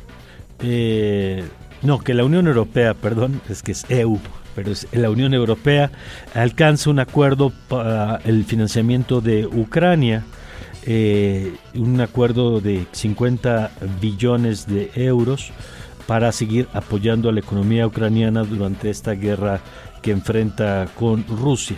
[0.60, 1.44] eh,
[1.82, 4.18] no, que la Unión Europea, perdón, es que es EU,
[4.56, 5.92] pero la Unión Europea
[6.34, 10.24] alcanza un acuerdo para el financiamiento de Ucrania,
[10.86, 15.52] eh, un acuerdo de 50 billones de euros
[16.06, 19.60] para seguir apoyando a la economía ucraniana durante esta guerra
[20.00, 21.76] que enfrenta con Rusia.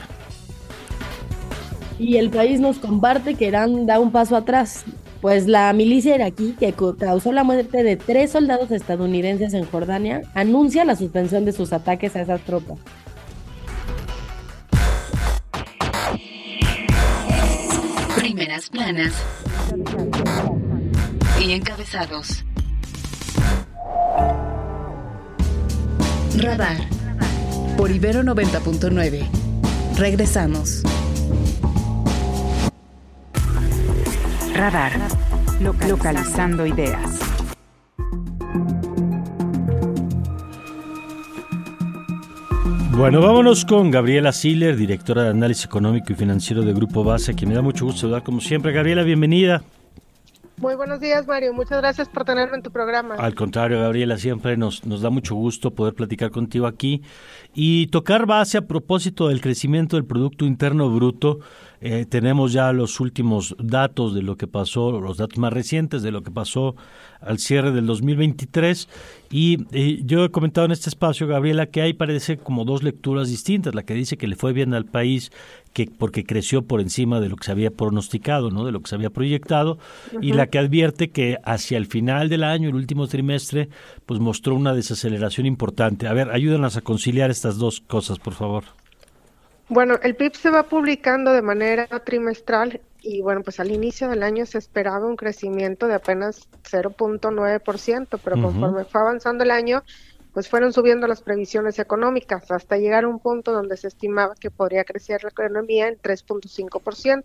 [1.98, 4.84] Y el país nos comparte que Irán da un paso atrás,
[5.20, 10.84] pues la milicia iraquí, que causó la muerte de tres soldados estadounidenses en Jordania, anuncia
[10.84, 12.78] la suspensión de sus ataques a esas tropas.
[18.16, 19.12] Primeras planas
[21.40, 22.44] y encabezados.
[26.36, 26.76] Radar
[27.76, 29.28] por Ibero 90.9.
[29.96, 30.82] Regresamos.
[34.58, 34.90] Radar.
[35.60, 37.20] Localizando ideas.
[42.90, 47.46] Bueno, vámonos con Gabriela Siller, directora de Análisis Económico y Financiero de Grupo Base, que
[47.46, 48.72] me da mucho gusto saludar como siempre.
[48.72, 49.62] Gabriela, bienvenida.
[50.56, 51.54] Muy buenos días, Mario.
[51.54, 53.14] Muchas gracias por tenerme en tu programa.
[53.14, 57.02] Al contrario, Gabriela, siempre nos, nos da mucho gusto poder platicar contigo aquí
[57.54, 61.38] y tocar base a propósito del crecimiento del Producto Interno Bruto.
[61.80, 66.10] Eh, tenemos ya los últimos datos de lo que pasó, los datos más recientes de
[66.10, 66.74] lo que pasó
[67.20, 68.88] al cierre del 2023
[69.30, 73.28] y eh, yo he comentado en este espacio, Gabriela, que hay parece como dos lecturas
[73.28, 75.30] distintas, la que dice que le fue bien al país
[75.72, 78.64] que porque creció por encima de lo que se había pronosticado, ¿no?
[78.64, 79.78] de lo que se había proyectado
[80.20, 83.68] y la que advierte que hacia el final del año, el último trimestre,
[84.04, 86.08] pues mostró una desaceleración importante.
[86.08, 88.77] A ver, ayúdanos a conciliar estas dos cosas, por favor.
[89.68, 94.22] Bueno, el PIB se va publicando de manera trimestral y bueno, pues al inicio del
[94.22, 99.82] año se esperaba un crecimiento de apenas 0.9%, pero conforme fue avanzando el año,
[100.32, 104.50] pues fueron subiendo las previsiones económicas hasta llegar a un punto donde se estimaba que
[104.50, 107.24] podría crecer la economía en 3.5%.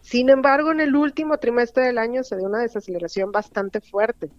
[0.00, 4.30] Sin embargo, en el último trimestre del año se dio una desaceleración bastante fuerte,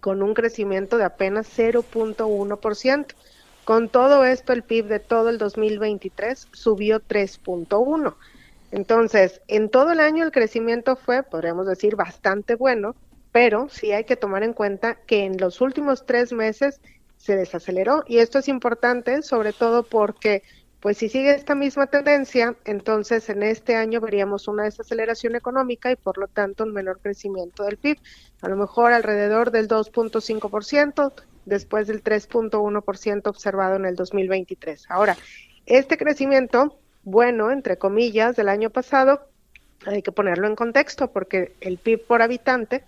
[0.00, 3.14] con un crecimiento de apenas 0.1%.
[3.66, 8.14] Con todo esto, el PIB de todo el 2023 subió 3.1.
[8.70, 12.94] Entonces, en todo el año el crecimiento fue, podríamos decir, bastante bueno,
[13.32, 16.80] pero sí hay que tomar en cuenta que en los últimos tres meses
[17.16, 20.44] se desaceleró y esto es importante, sobre todo porque
[20.78, 25.96] pues si sigue esta misma tendencia, entonces en este año veríamos una desaceleración económica y
[25.96, 27.98] por lo tanto un menor crecimiento del PIB,
[28.42, 31.12] a lo mejor alrededor del 2.5%,
[31.46, 34.86] después del 3.1% observado en el 2023.
[34.90, 35.16] Ahora,
[35.64, 39.22] este crecimiento, bueno, entre comillas, del año pasado,
[39.86, 42.84] hay que ponerlo en contexto porque el PIB por habitante,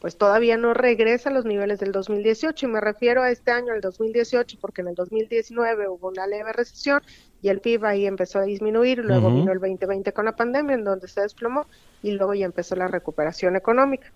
[0.00, 3.72] pues todavía no regresa a los niveles del 2018 y me refiero a este año,
[3.72, 7.02] el 2018, porque en el 2019 hubo una leve recesión
[7.40, 10.84] y el PIB ahí empezó a disminuir, luego vino el 2020 con la pandemia en
[10.84, 11.66] donde se desplomó
[12.02, 14.12] y luego ya empezó la recuperación económica.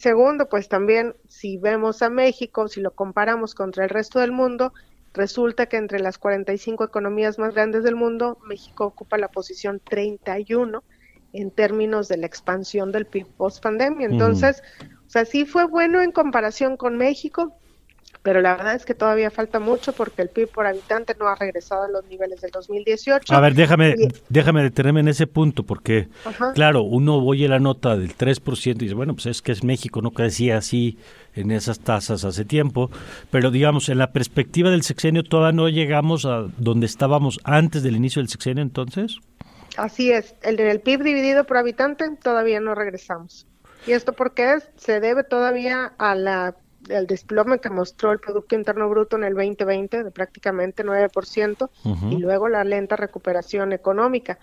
[0.00, 4.72] Segundo, pues también si vemos a México, si lo comparamos contra el resto del mundo,
[5.12, 10.82] resulta que entre las 45 economías más grandes del mundo, México ocupa la posición 31
[11.34, 14.06] en términos de la expansión del PIB post pandemia.
[14.06, 14.62] Entonces,
[15.06, 17.59] o sea, sí fue bueno en comparación con México,
[18.22, 21.34] pero la verdad es que todavía falta mucho porque el PIB por habitante no ha
[21.34, 23.34] regresado a los niveles del 2018.
[23.34, 23.94] A ver, déjame,
[24.28, 26.08] déjame detenerme en ese punto porque,
[26.54, 30.02] claro, uno oye la nota del 3% y dice, bueno, pues es que es México,
[30.02, 30.98] no crecía así
[31.34, 32.90] en esas tasas hace tiempo,
[33.30, 37.96] pero digamos, en la perspectiva del sexenio todavía no llegamos a donde estábamos antes del
[37.96, 39.18] inicio del sexenio entonces.
[39.76, 43.46] Así es, el el PIB dividido por habitante todavía no regresamos.
[43.86, 44.68] ¿Y esto por qué es?
[44.76, 46.54] Se debe todavía a la
[46.88, 51.70] el desplome que mostró el Producto Interno Bruto en el 2020 de prácticamente 9%
[52.10, 54.38] y luego la lenta recuperación económica.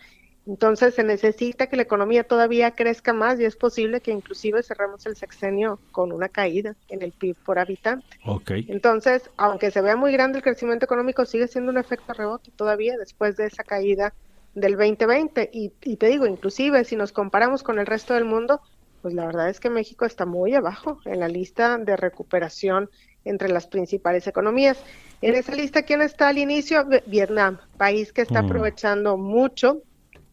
[0.48, 5.06] Entonces se necesita que la economía todavía crezca más y es posible que inclusive cerremos
[5.06, 8.08] el sexenio con una caída en el PIB por habitante.
[8.70, 12.98] Entonces, aunque se vea muy grande el crecimiento económico, sigue siendo un efecto rebote todavía
[12.98, 14.14] después de esa caída
[14.56, 15.50] del 2020.
[15.52, 18.62] Y, y te digo, inclusive si nos comparamos con el resto del mundo,
[19.08, 22.90] pues la verdad es que México está muy abajo en la lista de recuperación
[23.24, 24.78] entre las principales economías.
[25.22, 26.86] En esa lista, ¿quién está al inicio?
[27.06, 29.82] Vietnam, país que está aprovechando mucho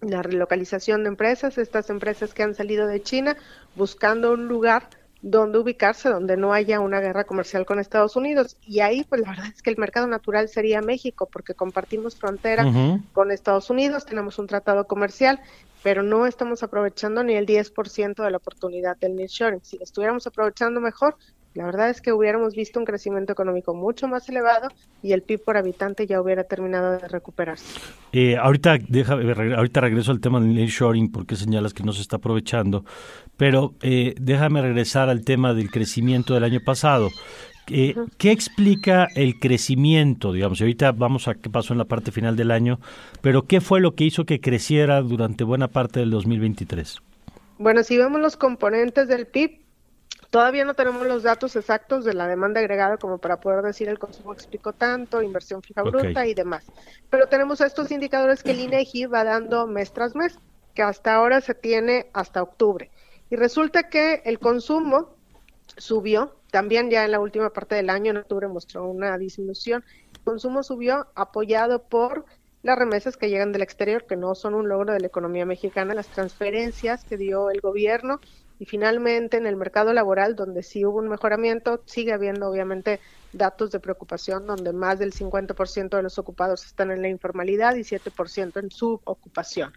[0.01, 3.37] la relocalización de empresas, estas empresas que han salido de China
[3.77, 4.89] buscando un lugar
[5.27, 8.59] donde ubicarse, donde no haya una guerra comercial con Estados Unidos.
[8.61, 13.01] Y ahí, pues la verdad es que el mercado natural sería México, porque compartimos frontera
[13.14, 15.41] con Estados Unidos, tenemos un tratado comercial,
[15.83, 19.61] pero no estamos aprovechando ni el 10% de la oportunidad del nearshoring.
[19.62, 21.16] Si lo estuviéramos aprovechando mejor,
[21.55, 24.69] La verdad es que hubiéramos visto un crecimiento económico mucho más elevado
[25.05, 27.65] y el PIB por habitante ya hubiera terminado de recuperarse.
[28.13, 32.17] Eh, ahorita, deja, ahorita regreso al tema del nearshoring porque señalas que no se está
[32.17, 32.85] aprovechando,
[33.37, 37.11] pero eh, déjame regresar al tema del crecimiento del año pasado.
[37.71, 40.33] Eh, ¿Qué explica el crecimiento?
[40.33, 42.81] Digamos, y ahorita vamos a qué pasó en la parte final del año,
[43.23, 47.01] pero ¿qué fue lo que hizo que creciera durante buena parte del 2023?
[47.59, 49.64] Bueno, si vemos los componentes del PIB,
[50.35, 54.01] todavía no tenemos los datos exactos de la demanda agregada como para poder decir el
[54.01, 56.64] consumo explicó tanto, inversión fija bruta y demás.
[57.09, 60.41] Pero tenemos estos indicadores que el INEGI va dando mes tras mes,
[60.74, 62.91] que hasta ahora se tiene hasta octubre.
[63.30, 65.14] Y resulta que el consumo
[65.76, 69.85] subió también ya en la última parte del año, en octubre, mostró una disminución.
[70.14, 72.24] El consumo subió apoyado por
[72.64, 75.95] las remesas que llegan del exterior, que no son un logro de la economía mexicana,
[75.95, 78.18] las transferencias que dio el gobierno
[78.59, 83.01] y finalmente en el mercado laboral, donde sí hubo un mejoramiento, sigue habiendo obviamente
[83.33, 87.81] datos de preocupación, donde más del 50% de los ocupados están en la informalidad y
[87.81, 89.73] 7% en subocupación.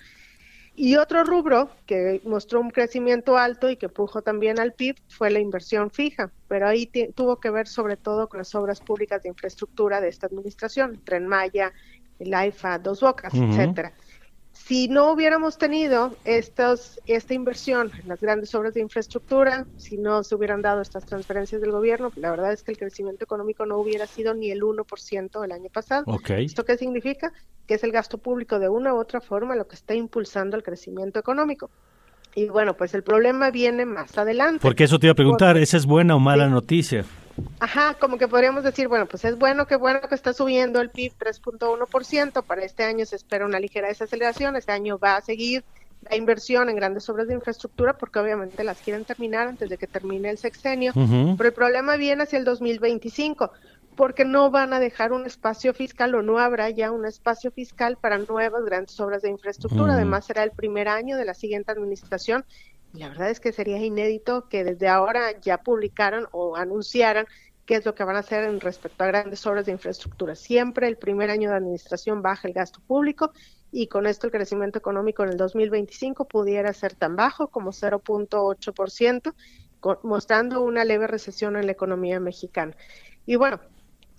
[0.80, 5.32] Y otro rubro que mostró un crecimiento alto y que pujo también al PIB fue
[5.32, 9.30] la inversión fija, pero ahí tuvo que ver sobre todo con las obras públicas de
[9.30, 11.74] infraestructura de esta administración, Tren Maya,
[12.20, 13.94] el AIFA, Dos Bocas, etcétera.
[14.68, 20.26] Si no hubiéramos tenido estos, esta inversión en las grandes obras de infraestructura, si no
[20.26, 23.78] se hubieran dado estas transferencias del gobierno, la verdad es que el crecimiento económico no
[23.78, 26.04] hubiera sido ni el 1% el año pasado.
[26.28, 27.32] ¿Esto qué significa?
[27.66, 30.64] Que es el gasto público de una u otra forma lo que está impulsando el
[30.64, 31.72] crecimiento económico.
[32.38, 34.60] Y bueno, pues el problema viene más adelante.
[34.62, 37.04] Porque eso te iba a preguntar, ¿esa es buena o mala noticia?
[37.60, 40.92] Ajá, como que podríamos decir, bueno, pues es bueno que bueno que está subiendo el
[40.92, 45.64] PIB 3.1%, para este año se espera una ligera desaceleración, este año va a seguir
[46.08, 49.88] la inversión en grandes obras de infraestructura porque obviamente las quieren terminar antes de que
[49.88, 53.52] termine el sexenio, pero el problema viene hacia el 2025
[53.98, 57.98] porque no van a dejar un espacio fiscal o no habrá ya un espacio fiscal
[57.98, 59.96] para nuevas grandes obras de infraestructura.
[59.96, 62.46] Además, será el primer año de la siguiente administración
[62.94, 67.28] la verdad es que sería inédito que desde ahora ya publicaran o anunciaran
[67.66, 70.36] qué es lo que van a hacer en respecto a grandes obras de infraestructura.
[70.36, 73.34] Siempre el primer año de administración baja el gasto público
[73.72, 79.34] y con esto el crecimiento económico en el 2025 pudiera ser tan bajo como 0.8%,
[80.04, 82.76] mostrando una leve recesión en la economía mexicana.
[83.26, 83.60] Y bueno,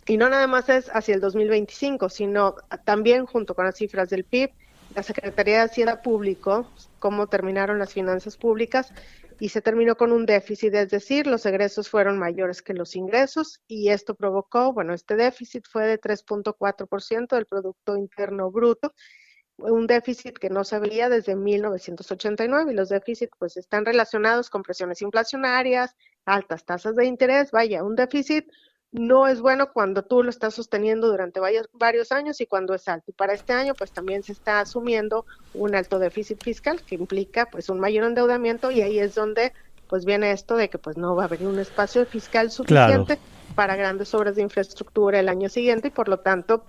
[0.08, 4.24] y no nada más es hacia el 2025, sino también junto con las cifras del
[4.24, 4.50] PIB,
[4.94, 6.66] la Secretaría de Hacienda publicó
[6.98, 8.90] cómo terminaron las finanzas públicas
[9.38, 13.60] y se terminó con un déficit, es decir, los egresos fueron mayores que los ingresos
[13.68, 18.94] y esto provocó, bueno, este déficit fue de 3.4% del Producto Interno Bruto,
[19.58, 24.62] un déficit que no se veía desde 1989 y los déficits pues están relacionados con
[24.62, 25.94] presiones inflacionarias,
[26.24, 28.48] altas tasas de interés, vaya, un déficit
[28.92, 32.88] no es bueno cuando tú lo estás sosteniendo durante varios, varios años y cuando es
[32.88, 33.10] alto.
[33.10, 37.46] Y para este año, pues también se está asumiendo un alto déficit fiscal que implica
[37.46, 39.52] pues un mayor endeudamiento y ahí es donde
[39.88, 43.18] pues viene esto de que pues no va a haber un espacio fiscal suficiente
[43.54, 46.64] para grandes obras de infraestructura el año siguiente y por lo tanto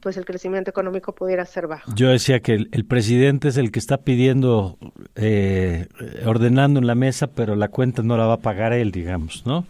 [0.00, 1.92] pues el crecimiento económico pudiera ser bajo.
[1.94, 4.78] Yo decía que el, presidente es el que está pidiendo,
[5.16, 5.88] eh,
[6.24, 9.66] ordenando en la mesa, pero la cuenta no la va a pagar él, digamos, ¿no?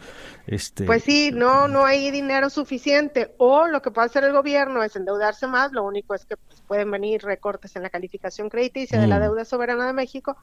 [0.48, 0.84] Este...
[0.84, 3.34] Pues sí, no, no hay dinero suficiente.
[3.36, 5.72] O lo que puede hacer el gobierno es endeudarse más.
[5.72, 9.22] Lo único es que pues, pueden venir recortes en la calificación crediticia de la mm.
[9.22, 10.38] deuda soberana de México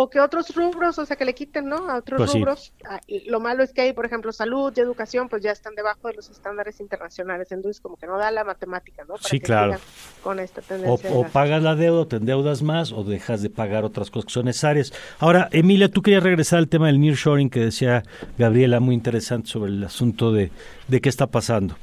[0.00, 1.90] o que otros rubros, o sea, que le quiten, ¿no?
[1.90, 2.72] A otros pues rubros.
[2.88, 6.06] Ah, lo malo es que hay, por ejemplo, salud y educación, pues ya están debajo
[6.06, 7.50] de los estándares internacionales.
[7.50, 9.16] Entonces, como que no da la matemática, ¿no?
[9.18, 9.74] sí, claro.
[10.22, 11.10] Con esta tendencia.
[11.12, 14.44] O, pagas la deuda, te endeudas más, o dejas de pagar otras cosas que son
[14.44, 14.92] necesarias.
[15.18, 18.04] Ahora, Emilia, tú querías regresar al tema del nearshoring que decía
[18.38, 20.52] Gabriela, muy interesante sobre el asunto de,
[20.86, 21.74] de qué está pasando.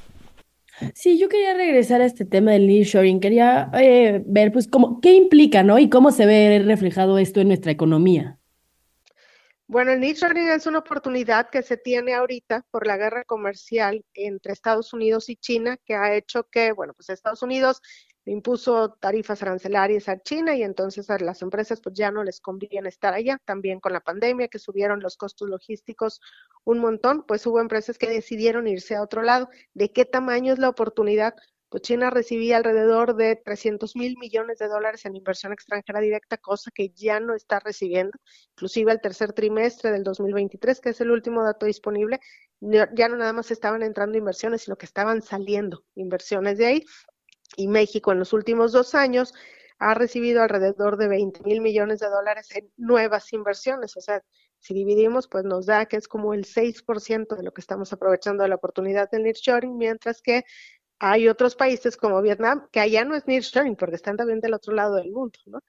[0.94, 3.20] Sí, yo quería regresar a este tema del nearshoring.
[3.20, 5.80] Quería eh, ver, pues, cómo, qué implica, ¿no?
[5.80, 8.40] Y cómo se ve reflejado esto en nuestra economía.
[9.68, 14.54] Bueno, el nearshoring es una oportunidad que se tiene ahorita por la guerra comercial entre
[14.54, 17.82] Estados Unidos y China, que ha hecho que, bueno, pues Estados Unidos
[18.26, 22.90] impuso tarifas arancelarias a China y entonces a las empresas pues ya no les conviene
[22.90, 23.40] estar allá.
[23.46, 26.22] También con la pandemia que subieron los costos logísticos
[26.64, 29.50] un montón, pues hubo empresas que decidieron irse a otro lado.
[29.74, 31.36] ¿De qué tamaño es la oportunidad?
[31.70, 36.72] Pues China recibía alrededor de 300 mil millones de dólares en inversión extranjera directa, cosa
[36.74, 38.18] que ya no está recibiendo.
[38.52, 42.20] Inclusive el tercer trimestre del 2023, que es el último dato disponible,
[42.62, 46.86] ya no nada más estaban entrando inversiones, sino que estaban saliendo inversiones de ahí
[47.58, 49.34] y México en los últimos dos años
[49.78, 53.98] ha recibido alrededor de 20 mil millones de dólares en nuevas inversiones.
[53.98, 54.24] O sea,
[54.60, 58.44] Si dividimos, pues nos da que es como el 6% de lo que estamos aprovechando
[58.44, 60.44] de la oportunidad del nearshoring, mientras que
[60.98, 64.74] hay otros países como Vietnam, que allá no es nearshoring, porque están también del otro
[64.74, 65.60] lado del mundo, ¿no?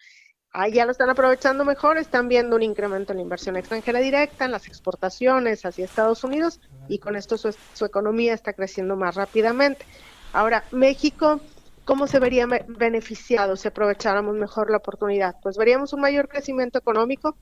[0.51, 4.53] Allá lo están aprovechando mejor, están viendo un incremento en la inversión extranjera directa, en
[4.53, 9.85] las exportaciones hacia Estados Unidos, y con esto su, su economía está creciendo más rápidamente.
[10.33, 11.41] Ahora, México,
[11.87, 15.37] ¿cómo se vería beneficiado si aprovecháramos mejor la oportunidad?
[15.43, 17.39] Pues veríamos un mayor crecimiento económico,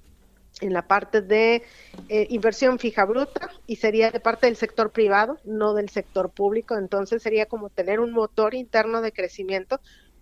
[0.61, 1.65] en la parte de
[2.09, 6.77] eh, inversión fija bruta y sería de parte del sector privado, no del sector público.
[6.77, 9.81] Entonces sería como tener un motor interno de crecimiento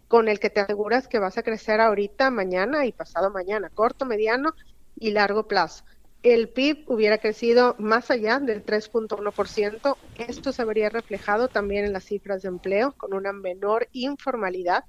[0.09, 4.05] con el que te aseguras que vas a crecer ahorita, mañana y pasado mañana, corto,
[4.05, 4.55] mediano
[4.99, 5.85] y largo plazo.
[6.23, 9.97] El PIB hubiera crecido más allá del 3.1%.
[10.29, 14.85] Esto se vería reflejado también en las cifras de empleo, con una menor informalidad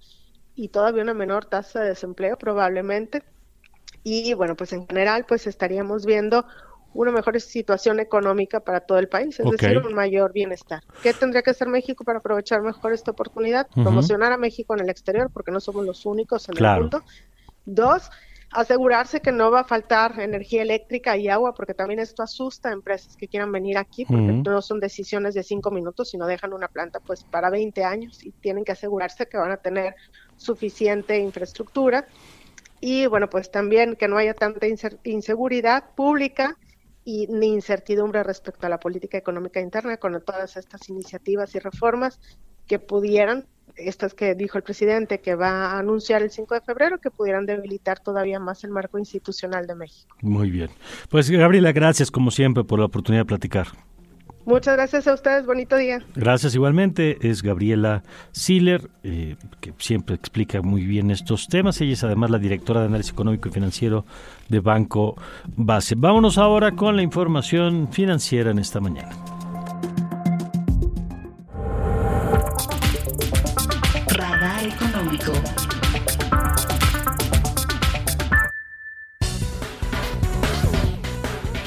[0.56, 3.24] y todavía una menor tasa de desempleo probablemente
[4.04, 6.46] y bueno, pues en general pues estaríamos viendo
[6.94, 10.84] una mejor situación económica para todo el país, es decir, un mayor bienestar.
[11.02, 13.68] ¿Qué tendría que hacer México para aprovechar mejor esta oportunidad?
[13.74, 17.04] Promocionar a México en el exterior, porque no somos los únicos en el mundo.
[17.66, 18.12] Dos,
[18.54, 22.74] asegurarse que no va a faltar energía eléctrica y agua, porque también esto asusta a
[22.74, 26.68] empresas que quieran venir aquí, porque no son decisiones de cinco minutos, sino dejan una
[26.68, 29.96] planta pues para 20 años y tienen que asegurarse que van a tener
[30.38, 32.08] suficiente infraestructura.
[32.80, 34.68] Y bueno, pues también que no haya tanta
[35.04, 36.58] inseguridad pública
[37.06, 42.20] y ni incertidumbre respecto a la política económica interna con todas estas iniciativas y reformas
[42.68, 47.00] que pudieran, estas que dijo el presidente que va a anunciar el 5 de febrero,
[47.00, 50.16] que pudieran debilitar todavía más el marco institucional de México.
[50.22, 50.70] Muy bien.
[51.10, 53.68] Pues Gabriela, gracias como siempre por la oportunidad de platicar.
[54.46, 56.04] Muchas gracias a ustedes, bonito día.
[56.16, 61.80] Gracias igualmente, es Gabriela Siller, eh, que siempre explica muy bien estos temas.
[61.80, 64.06] Ella es además la directora de análisis económico y financiero
[64.50, 65.16] de Banco
[65.56, 65.96] Base.
[65.98, 69.33] Vámonos ahora con la información financiera en esta mañana.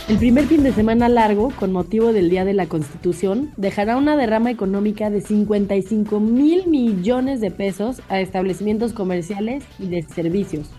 [0.08, 4.16] El primer fin de semana largo, con motivo del Día de la Constitución, dejará una
[4.16, 10.70] derrama económica de 55 mil millones de pesos a establecimientos comerciales y de servicios.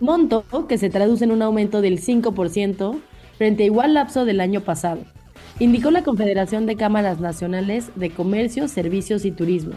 [0.00, 2.98] Monto que se traduce en un aumento del 5%
[3.38, 5.02] frente a igual lapso del año pasado,
[5.60, 9.74] indicó la Confederación de Cámaras Nacionales de Comercio, Servicios y Turismo.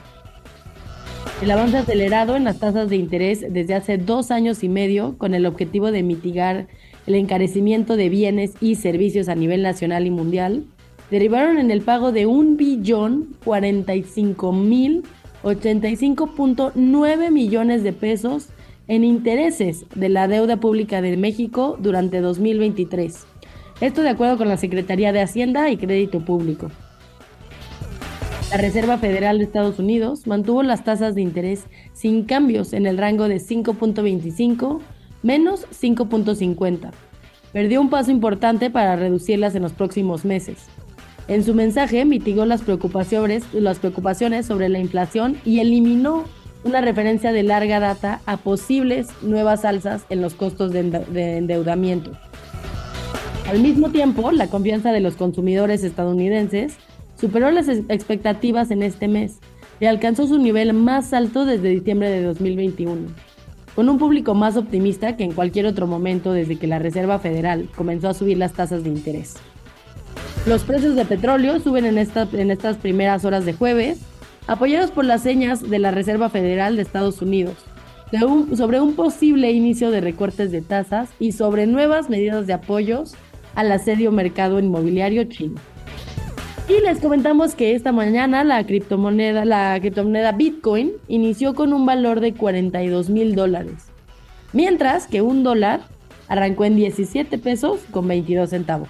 [1.44, 5.36] El avance acelerado en las tasas de interés desde hace dos años y medio con
[5.36, 6.68] el objetivo de mitigar
[7.08, 10.64] el encarecimiento de bienes y servicios a nivel nacional y mundial,
[11.12, 15.04] derivaron en el pago de un billón 45 mil
[15.46, 18.48] 85.9 millones de pesos
[18.88, 23.26] en intereses de la deuda pública de México durante 2023.
[23.80, 26.72] Esto de acuerdo con la Secretaría de Hacienda y Crédito Público.
[28.50, 32.98] La Reserva Federal de Estados Unidos mantuvo las tasas de interés sin cambios en el
[32.98, 34.80] rango de 5.25
[35.26, 36.92] menos 5.50.
[37.52, 40.68] Perdió un paso importante para reducirlas en los próximos meses.
[41.28, 46.26] En su mensaje mitigó las preocupaciones, las preocupaciones sobre la inflación y eliminó
[46.64, 52.12] una referencia de larga data a posibles nuevas alzas en los costos de, de endeudamiento.
[53.48, 56.78] Al mismo tiempo, la confianza de los consumidores estadounidenses
[57.20, 59.40] superó las expectativas en este mes
[59.80, 63.25] y alcanzó su nivel más alto desde diciembre de 2021
[63.76, 67.70] con un público más optimista que en cualquier otro momento desde que la Reserva Federal
[67.76, 69.36] comenzó a subir las tasas de interés.
[70.48, 74.00] Los precios de petróleo suben en, estas primeras horas de jueves,
[74.48, 77.56] apoyados por las señas de la Reserva Federal de Estados Unidos,
[78.56, 83.16] sobre un posible inicio de recortes de tasas y sobre nuevas medidas de apoyos
[83.56, 85.56] al asedio mercado inmobiliario chino.
[86.68, 92.22] Y les comentamos que esta mañana la criptomoneda, la criptomoneda Bitcoin inició con un valor
[92.22, 93.76] de 42 mil dólares,
[94.52, 95.82] mientras que un dólar
[96.28, 98.90] arrancó en 17 pesos con 22 centavos.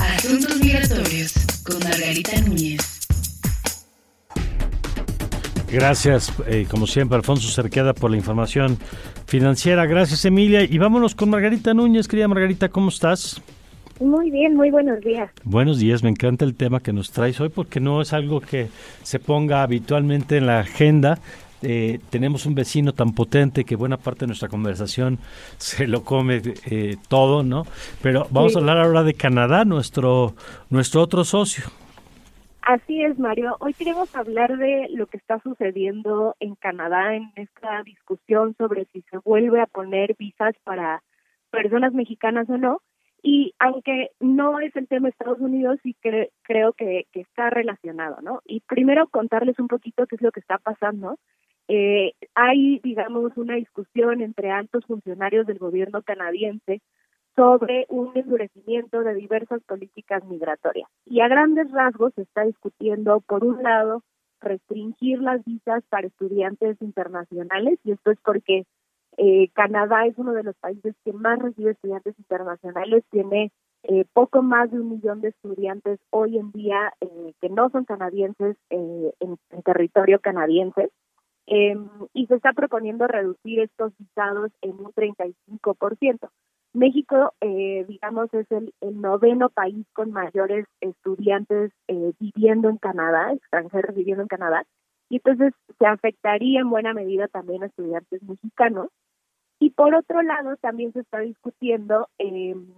[0.00, 1.32] Asuntos migratorios
[1.66, 3.00] con Margarita Núñez.
[5.72, 8.78] Gracias, eh, como siempre, Alfonso Cerqueda, por la información
[9.26, 9.86] financiera.
[9.86, 10.62] Gracias, Emilia.
[10.62, 12.06] Y vámonos con Margarita Núñez.
[12.06, 13.42] Querida Margarita, ¿cómo estás?
[14.02, 15.30] Muy bien, muy buenos días.
[15.44, 18.66] Buenos días, me encanta el tema que nos traes hoy porque no es algo que
[19.02, 21.18] se ponga habitualmente en la agenda.
[21.62, 25.18] Eh, tenemos un vecino tan potente que buena parte de nuestra conversación
[25.58, 27.62] se lo come eh, todo, ¿no?
[28.02, 30.34] Pero vamos a hablar ahora de Canadá, nuestro,
[30.68, 31.64] nuestro otro socio.
[32.62, 33.56] Así es, Mario.
[33.60, 39.02] Hoy queremos hablar de lo que está sucediendo en Canadá en esta discusión sobre si
[39.02, 41.04] se vuelve a poner visas para
[41.52, 42.80] personas mexicanas o no.
[43.22, 45.96] Y aunque no es el tema de Estados Unidos, sí
[46.42, 48.42] creo que, que, está relacionado, ¿no?
[48.44, 51.18] Y primero contarles un poquito qué es lo que está pasando.
[51.68, 56.82] Eh, hay, digamos, una discusión entre altos funcionarios del gobierno canadiense
[57.36, 60.88] sobre un endurecimiento de diversas políticas migratorias.
[61.06, 64.02] Y a grandes rasgos se está discutiendo, por un lado,
[64.40, 68.64] restringir las visas para estudiantes internacionales, y esto es porque
[69.16, 73.52] eh, Canadá es uno de los países que más recibe estudiantes internacionales, tiene
[73.84, 77.84] eh, poco más de un millón de estudiantes hoy en día eh, que no son
[77.84, 80.90] canadienses en, en, territorio canadiense.
[81.46, 86.30] Em, y se está proponiendo reducir estos visados en un 35%.
[86.74, 93.94] México, eh, digamos, es el, noveno país con mayores estudiantes eh, viviendo en Canadá, extranjeros
[93.94, 94.64] viviendo en Canadá,
[95.10, 98.88] y entonces se afectaría en buena medida también a estudiantes mexicanos.
[99.62, 102.74] Y por otro lado, también se está discutiendo en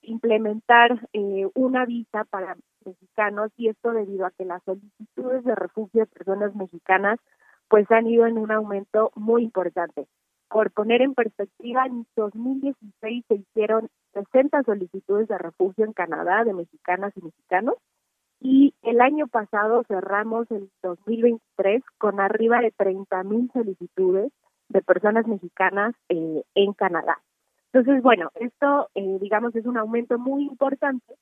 [0.00, 6.02] implementar eh, una visa para mexicanos, y esto debido a que las solicitudes de refugio
[6.02, 7.18] de personas mexicanas
[7.66, 10.06] pues han ido en un aumento muy importante.
[10.48, 16.54] Por poner en perspectiva, en 2016 se hicieron 60 solicitudes de refugio en Canadá de
[16.54, 17.74] mexicanas y mexicanos
[18.38, 24.30] y el año pasado cerramos el 2023 con arriba de 30 mil solicitudes
[24.70, 27.18] de personas mexicanas eh, en Canadá.
[27.72, 31.14] Entonces, bueno, esto, eh, digamos, es un aumento muy importante.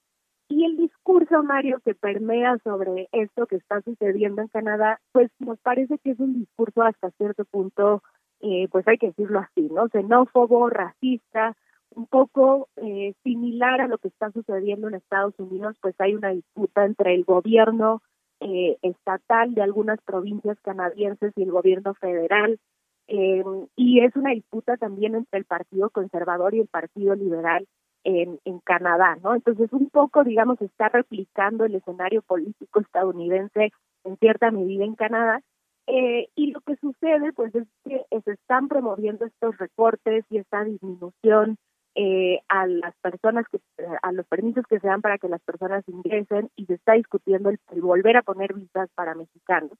[0.48, 5.58] Y el discurso, Mario, que permea sobre esto que está sucediendo en Canadá, pues nos
[5.58, 8.02] parece que es un discurso hasta cierto punto
[8.40, 9.88] eh, pues hay que decirlo así, ¿no?
[9.88, 11.56] Xenófobo, racista,
[11.90, 16.30] un poco eh, similar a lo que está sucediendo en Estados Unidos, pues hay una
[16.30, 18.02] disputa entre el gobierno
[18.40, 22.60] eh, estatal de algunas provincias canadienses y el gobierno federal,
[23.08, 23.42] eh,
[23.76, 27.66] y es una disputa también entre el Partido Conservador y el Partido Liberal
[28.04, 29.34] en, Canadá, ¿no?
[29.34, 33.70] Entonces, un poco, digamos, está replicando el escenario político estadounidense
[34.04, 35.42] en cierta medida en Canadá,
[35.86, 40.64] eh, y lo que sucede, pues, es que se están promoviendo estos recortes y esta
[40.64, 41.56] disminución
[41.94, 43.58] eh, a las personas que,
[44.02, 47.50] a los permisos que se dan para que las personas ingresen y se está discutiendo
[47.50, 49.72] el, volver a poner visas para mexicanos.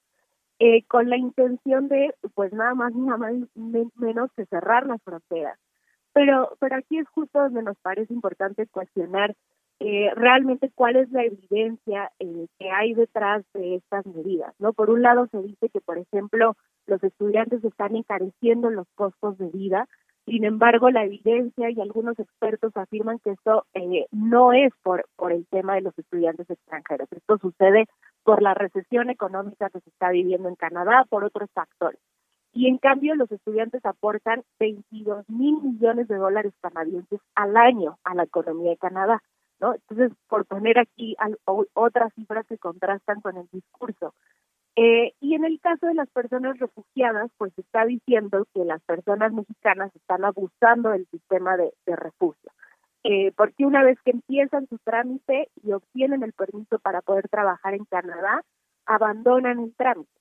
[0.61, 5.57] Eh, con la intención de, pues nada más ni nada menos que cerrar las fronteras.
[6.13, 9.37] Pero, pero aquí es justo donde nos parece importante cuestionar
[9.81, 14.53] eh, realmente cuál es la evidencia eh, que hay detrás de estas medidas.
[14.59, 16.57] no Por un lado se dice que, por ejemplo,
[16.87, 19.87] los estudiantes están encareciendo los costos de vida,
[20.29, 25.33] sin embargo, la evidencia y algunos expertos afirman que esto eh, no es por, por
[25.33, 27.09] el tema de los estudiantes extranjeros.
[27.11, 27.87] Esto sucede
[28.23, 32.01] por la recesión económica que se está viviendo en Canadá, por otros factores.
[32.53, 38.15] Y en cambio, los estudiantes aportan 22 mil millones de dólares canadienses al año a
[38.15, 39.23] la economía de Canadá.
[39.61, 39.75] ¿no?
[39.75, 41.17] Entonces, por poner aquí
[41.75, 44.15] otras cifras que contrastan con el discurso.
[44.81, 48.81] Eh, y en el caso de las personas refugiadas, pues se está diciendo que las
[48.83, 52.53] personas mexicanas están abusando del sistema de, refugio.
[53.03, 57.75] Eh, porque una vez que empiezan su trámite y obtienen el permiso para poder trabajar
[57.75, 58.45] en Canadá,
[58.87, 60.13] abandonan el trámite.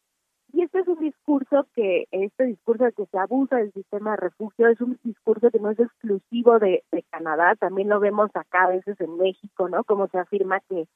[0.51, 4.17] Y este es un discurso que, este discurso de que se abusa del sistema de
[4.17, 8.69] refugio, es un discurso que no es exclusivo de, Canadá, también lo vemos acá a
[8.69, 9.83] veces en México, ¿no?
[9.83, 10.87] Como se afirma que,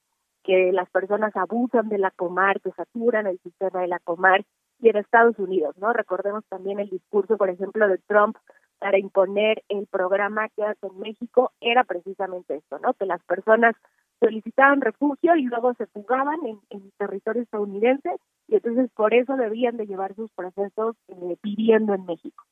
[0.44, 4.44] que las personas abusan de la comar, que saturan el sistema de la comar,
[4.82, 5.94] y en Estados Unidos, ¿no?
[5.94, 8.36] Recordemos también el discurso, por ejemplo, de Trump
[8.80, 12.96] para imponer el programa que hace en México, era precisamente esto, ¿no?
[12.96, 13.76] Que las personas
[14.20, 18.10] solicitaban refugio y luego se fugaban en, territorio estadounidense
[18.48, 22.44] y entonces por eso debían de llevar sus procesos eh, viviendo en México.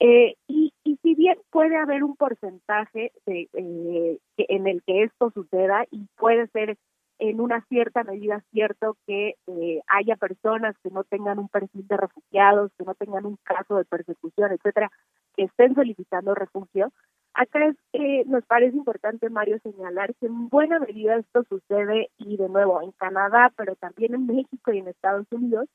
[0.00, 5.30] Eh, y, y, si bien puede haber un porcentaje de, eh, en el que esto
[5.30, 6.78] suceda y puede ser
[7.20, 11.96] en una cierta medida cierto que eh, haya personas que no tengan un perfil de
[11.96, 14.90] refugiados, que no tengan un caso de persecución, etcétera,
[15.36, 16.92] que estén solicitando refugio,
[17.32, 22.36] Acá es, eh, nos parece importante, Mario, señalar que en buena medida esto sucede, y
[22.36, 25.68] de nuevo en Canadá, pero también en México y en Estados Unidos,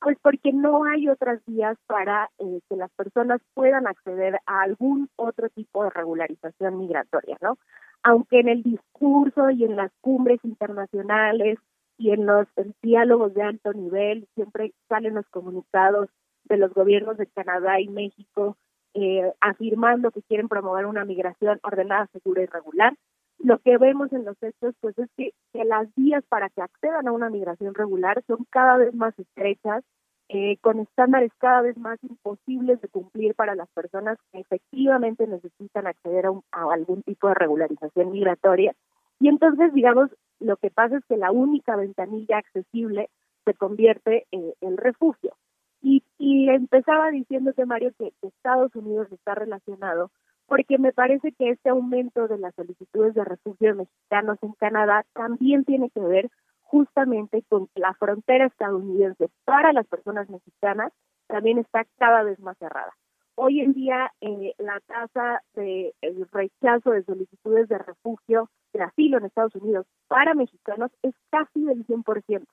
[0.00, 5.08] pues porque no hay otras vías para eh, que las personas puedan acceder a algún
[5.16, 7.58] otro tipo de regularización migratoria, ¿no?
[8.02, 11.58] Aunque en el discurso y en las cumbres internacionales
[11.96, 12.46] y en los
[12.80, 16.08] diálogos de alto nivel siempre salen los comunicados
[16.44, 18.56] de los gobiernos de Canadá y México
[18.94, 22.94] eh, afirmando que quieren promover una migración ordenada, segura y regular.
[23.38, 27.06] Lo que vemos en los hechos pues es que, que las vías para que accedan
[27.08, 29.84] a una migración regular son cada vez más estrechas,
[30.28, 35.86] eh, con estándares cada vez más imposibles de cumplir para las personas que efectivamente necesitan
[35.86, 38.74] acceder a, a algún tipo de regularización migratoria.
[39.20, 43.08] Y entonces, digamos, lo que pasa es que la única ventanilla accesible
[43.44, 45.34] se convierte en el refugio.
[45.80, 50.10] Y, y empezaba diciéndote, Mario, que Estados Unidos está relacionado
[50.48, 55.64] porque me parece que este aumento de las solicitudes de refugio mexicanos en Canadá también
[55.64, 56.30] tiene que ver
[56.62, 60.92] justamente con la frontera estadounidense para las personas mexicanas
[61.26, 62.94] también está cada vez más cerrada.
[63.34, 65.94] Hoy en día eh, la tasa de
[66.32, 71.86] rechazo de solicitudes de refugio, de asilo en Estados Unidos para mexicanos es casi del
[71.86, 72.46] 100%.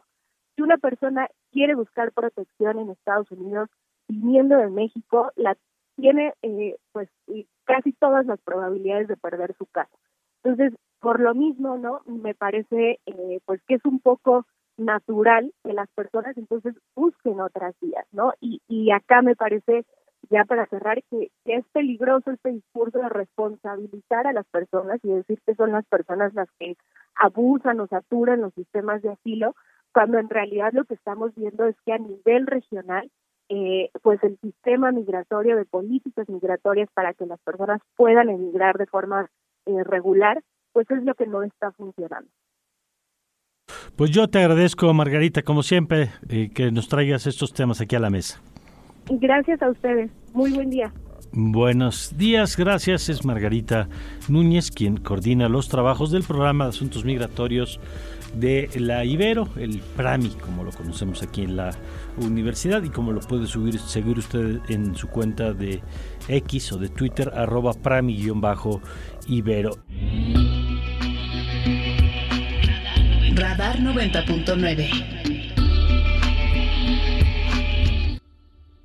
[0.56, 3.70] Si una persona quiere buscar protección en Estados Unidos
[4.08, 5.56] viniendo de México, la
[5.96, 7.10] tiene eh, pues
[7.66, 9.96] casi todas las probabilidades de perder su casa.
[10.43, 12.02] Entonces, por lo mismo, ¿no?
[12.06, 14.46] Me parece eh, pues que es un poco
[14.78, 18.34] natural que las personas entonces busquen otras vías, ¿no?
[18.41, 19.86] Y, y acá me parece,
[20.30, 25.10] ya para cerrar, que, que es peligroso este discurso de responsabilizar a las personas y
[25.10, 26.76] decir que son las personas las que
[27.16, 29.56] abusan o saturan los sistemas de asilo,
[29.93, 33.10] cuando en realidad lo que estamos viendo es que a nivel regional
[33.50, 38.86] eh, pues el sistema migratorio de políticas migratorias para que las personas puedan emigrar de
[38.88, 39.30] forma
[39.66, 40.41] eh, regular,
[40.74, 42.30] pues es lo que no está funcionando.
[43.96, 48.00] Pues yo te agradezco, Margarita, como siempre, eh, que nos traigas estos temas aquí a
[48.00, 48.41] la mesa.
[49.10, 50.12] Gracias a ustedes.
[50.34, 50.91] Muy buen día.
[51.32, 53.10] Buenos días, gracias.
[53.10, 53.89] Es Margarita
[54.30, 57.80] Núñez quien coordina los trabajos del programa de asuntos migratorios
[58.34, 61.72] de la Ibero, el PRAMI, como lo conocemos aquí en la
[62.18, 65.82] universidad y como lo puede subir, seguir usted en su cuenta de
[66.28, 69.72] X o de Twitter, arroba PRAMI-Ibero.
[73.36, 75.35] Radar 90.9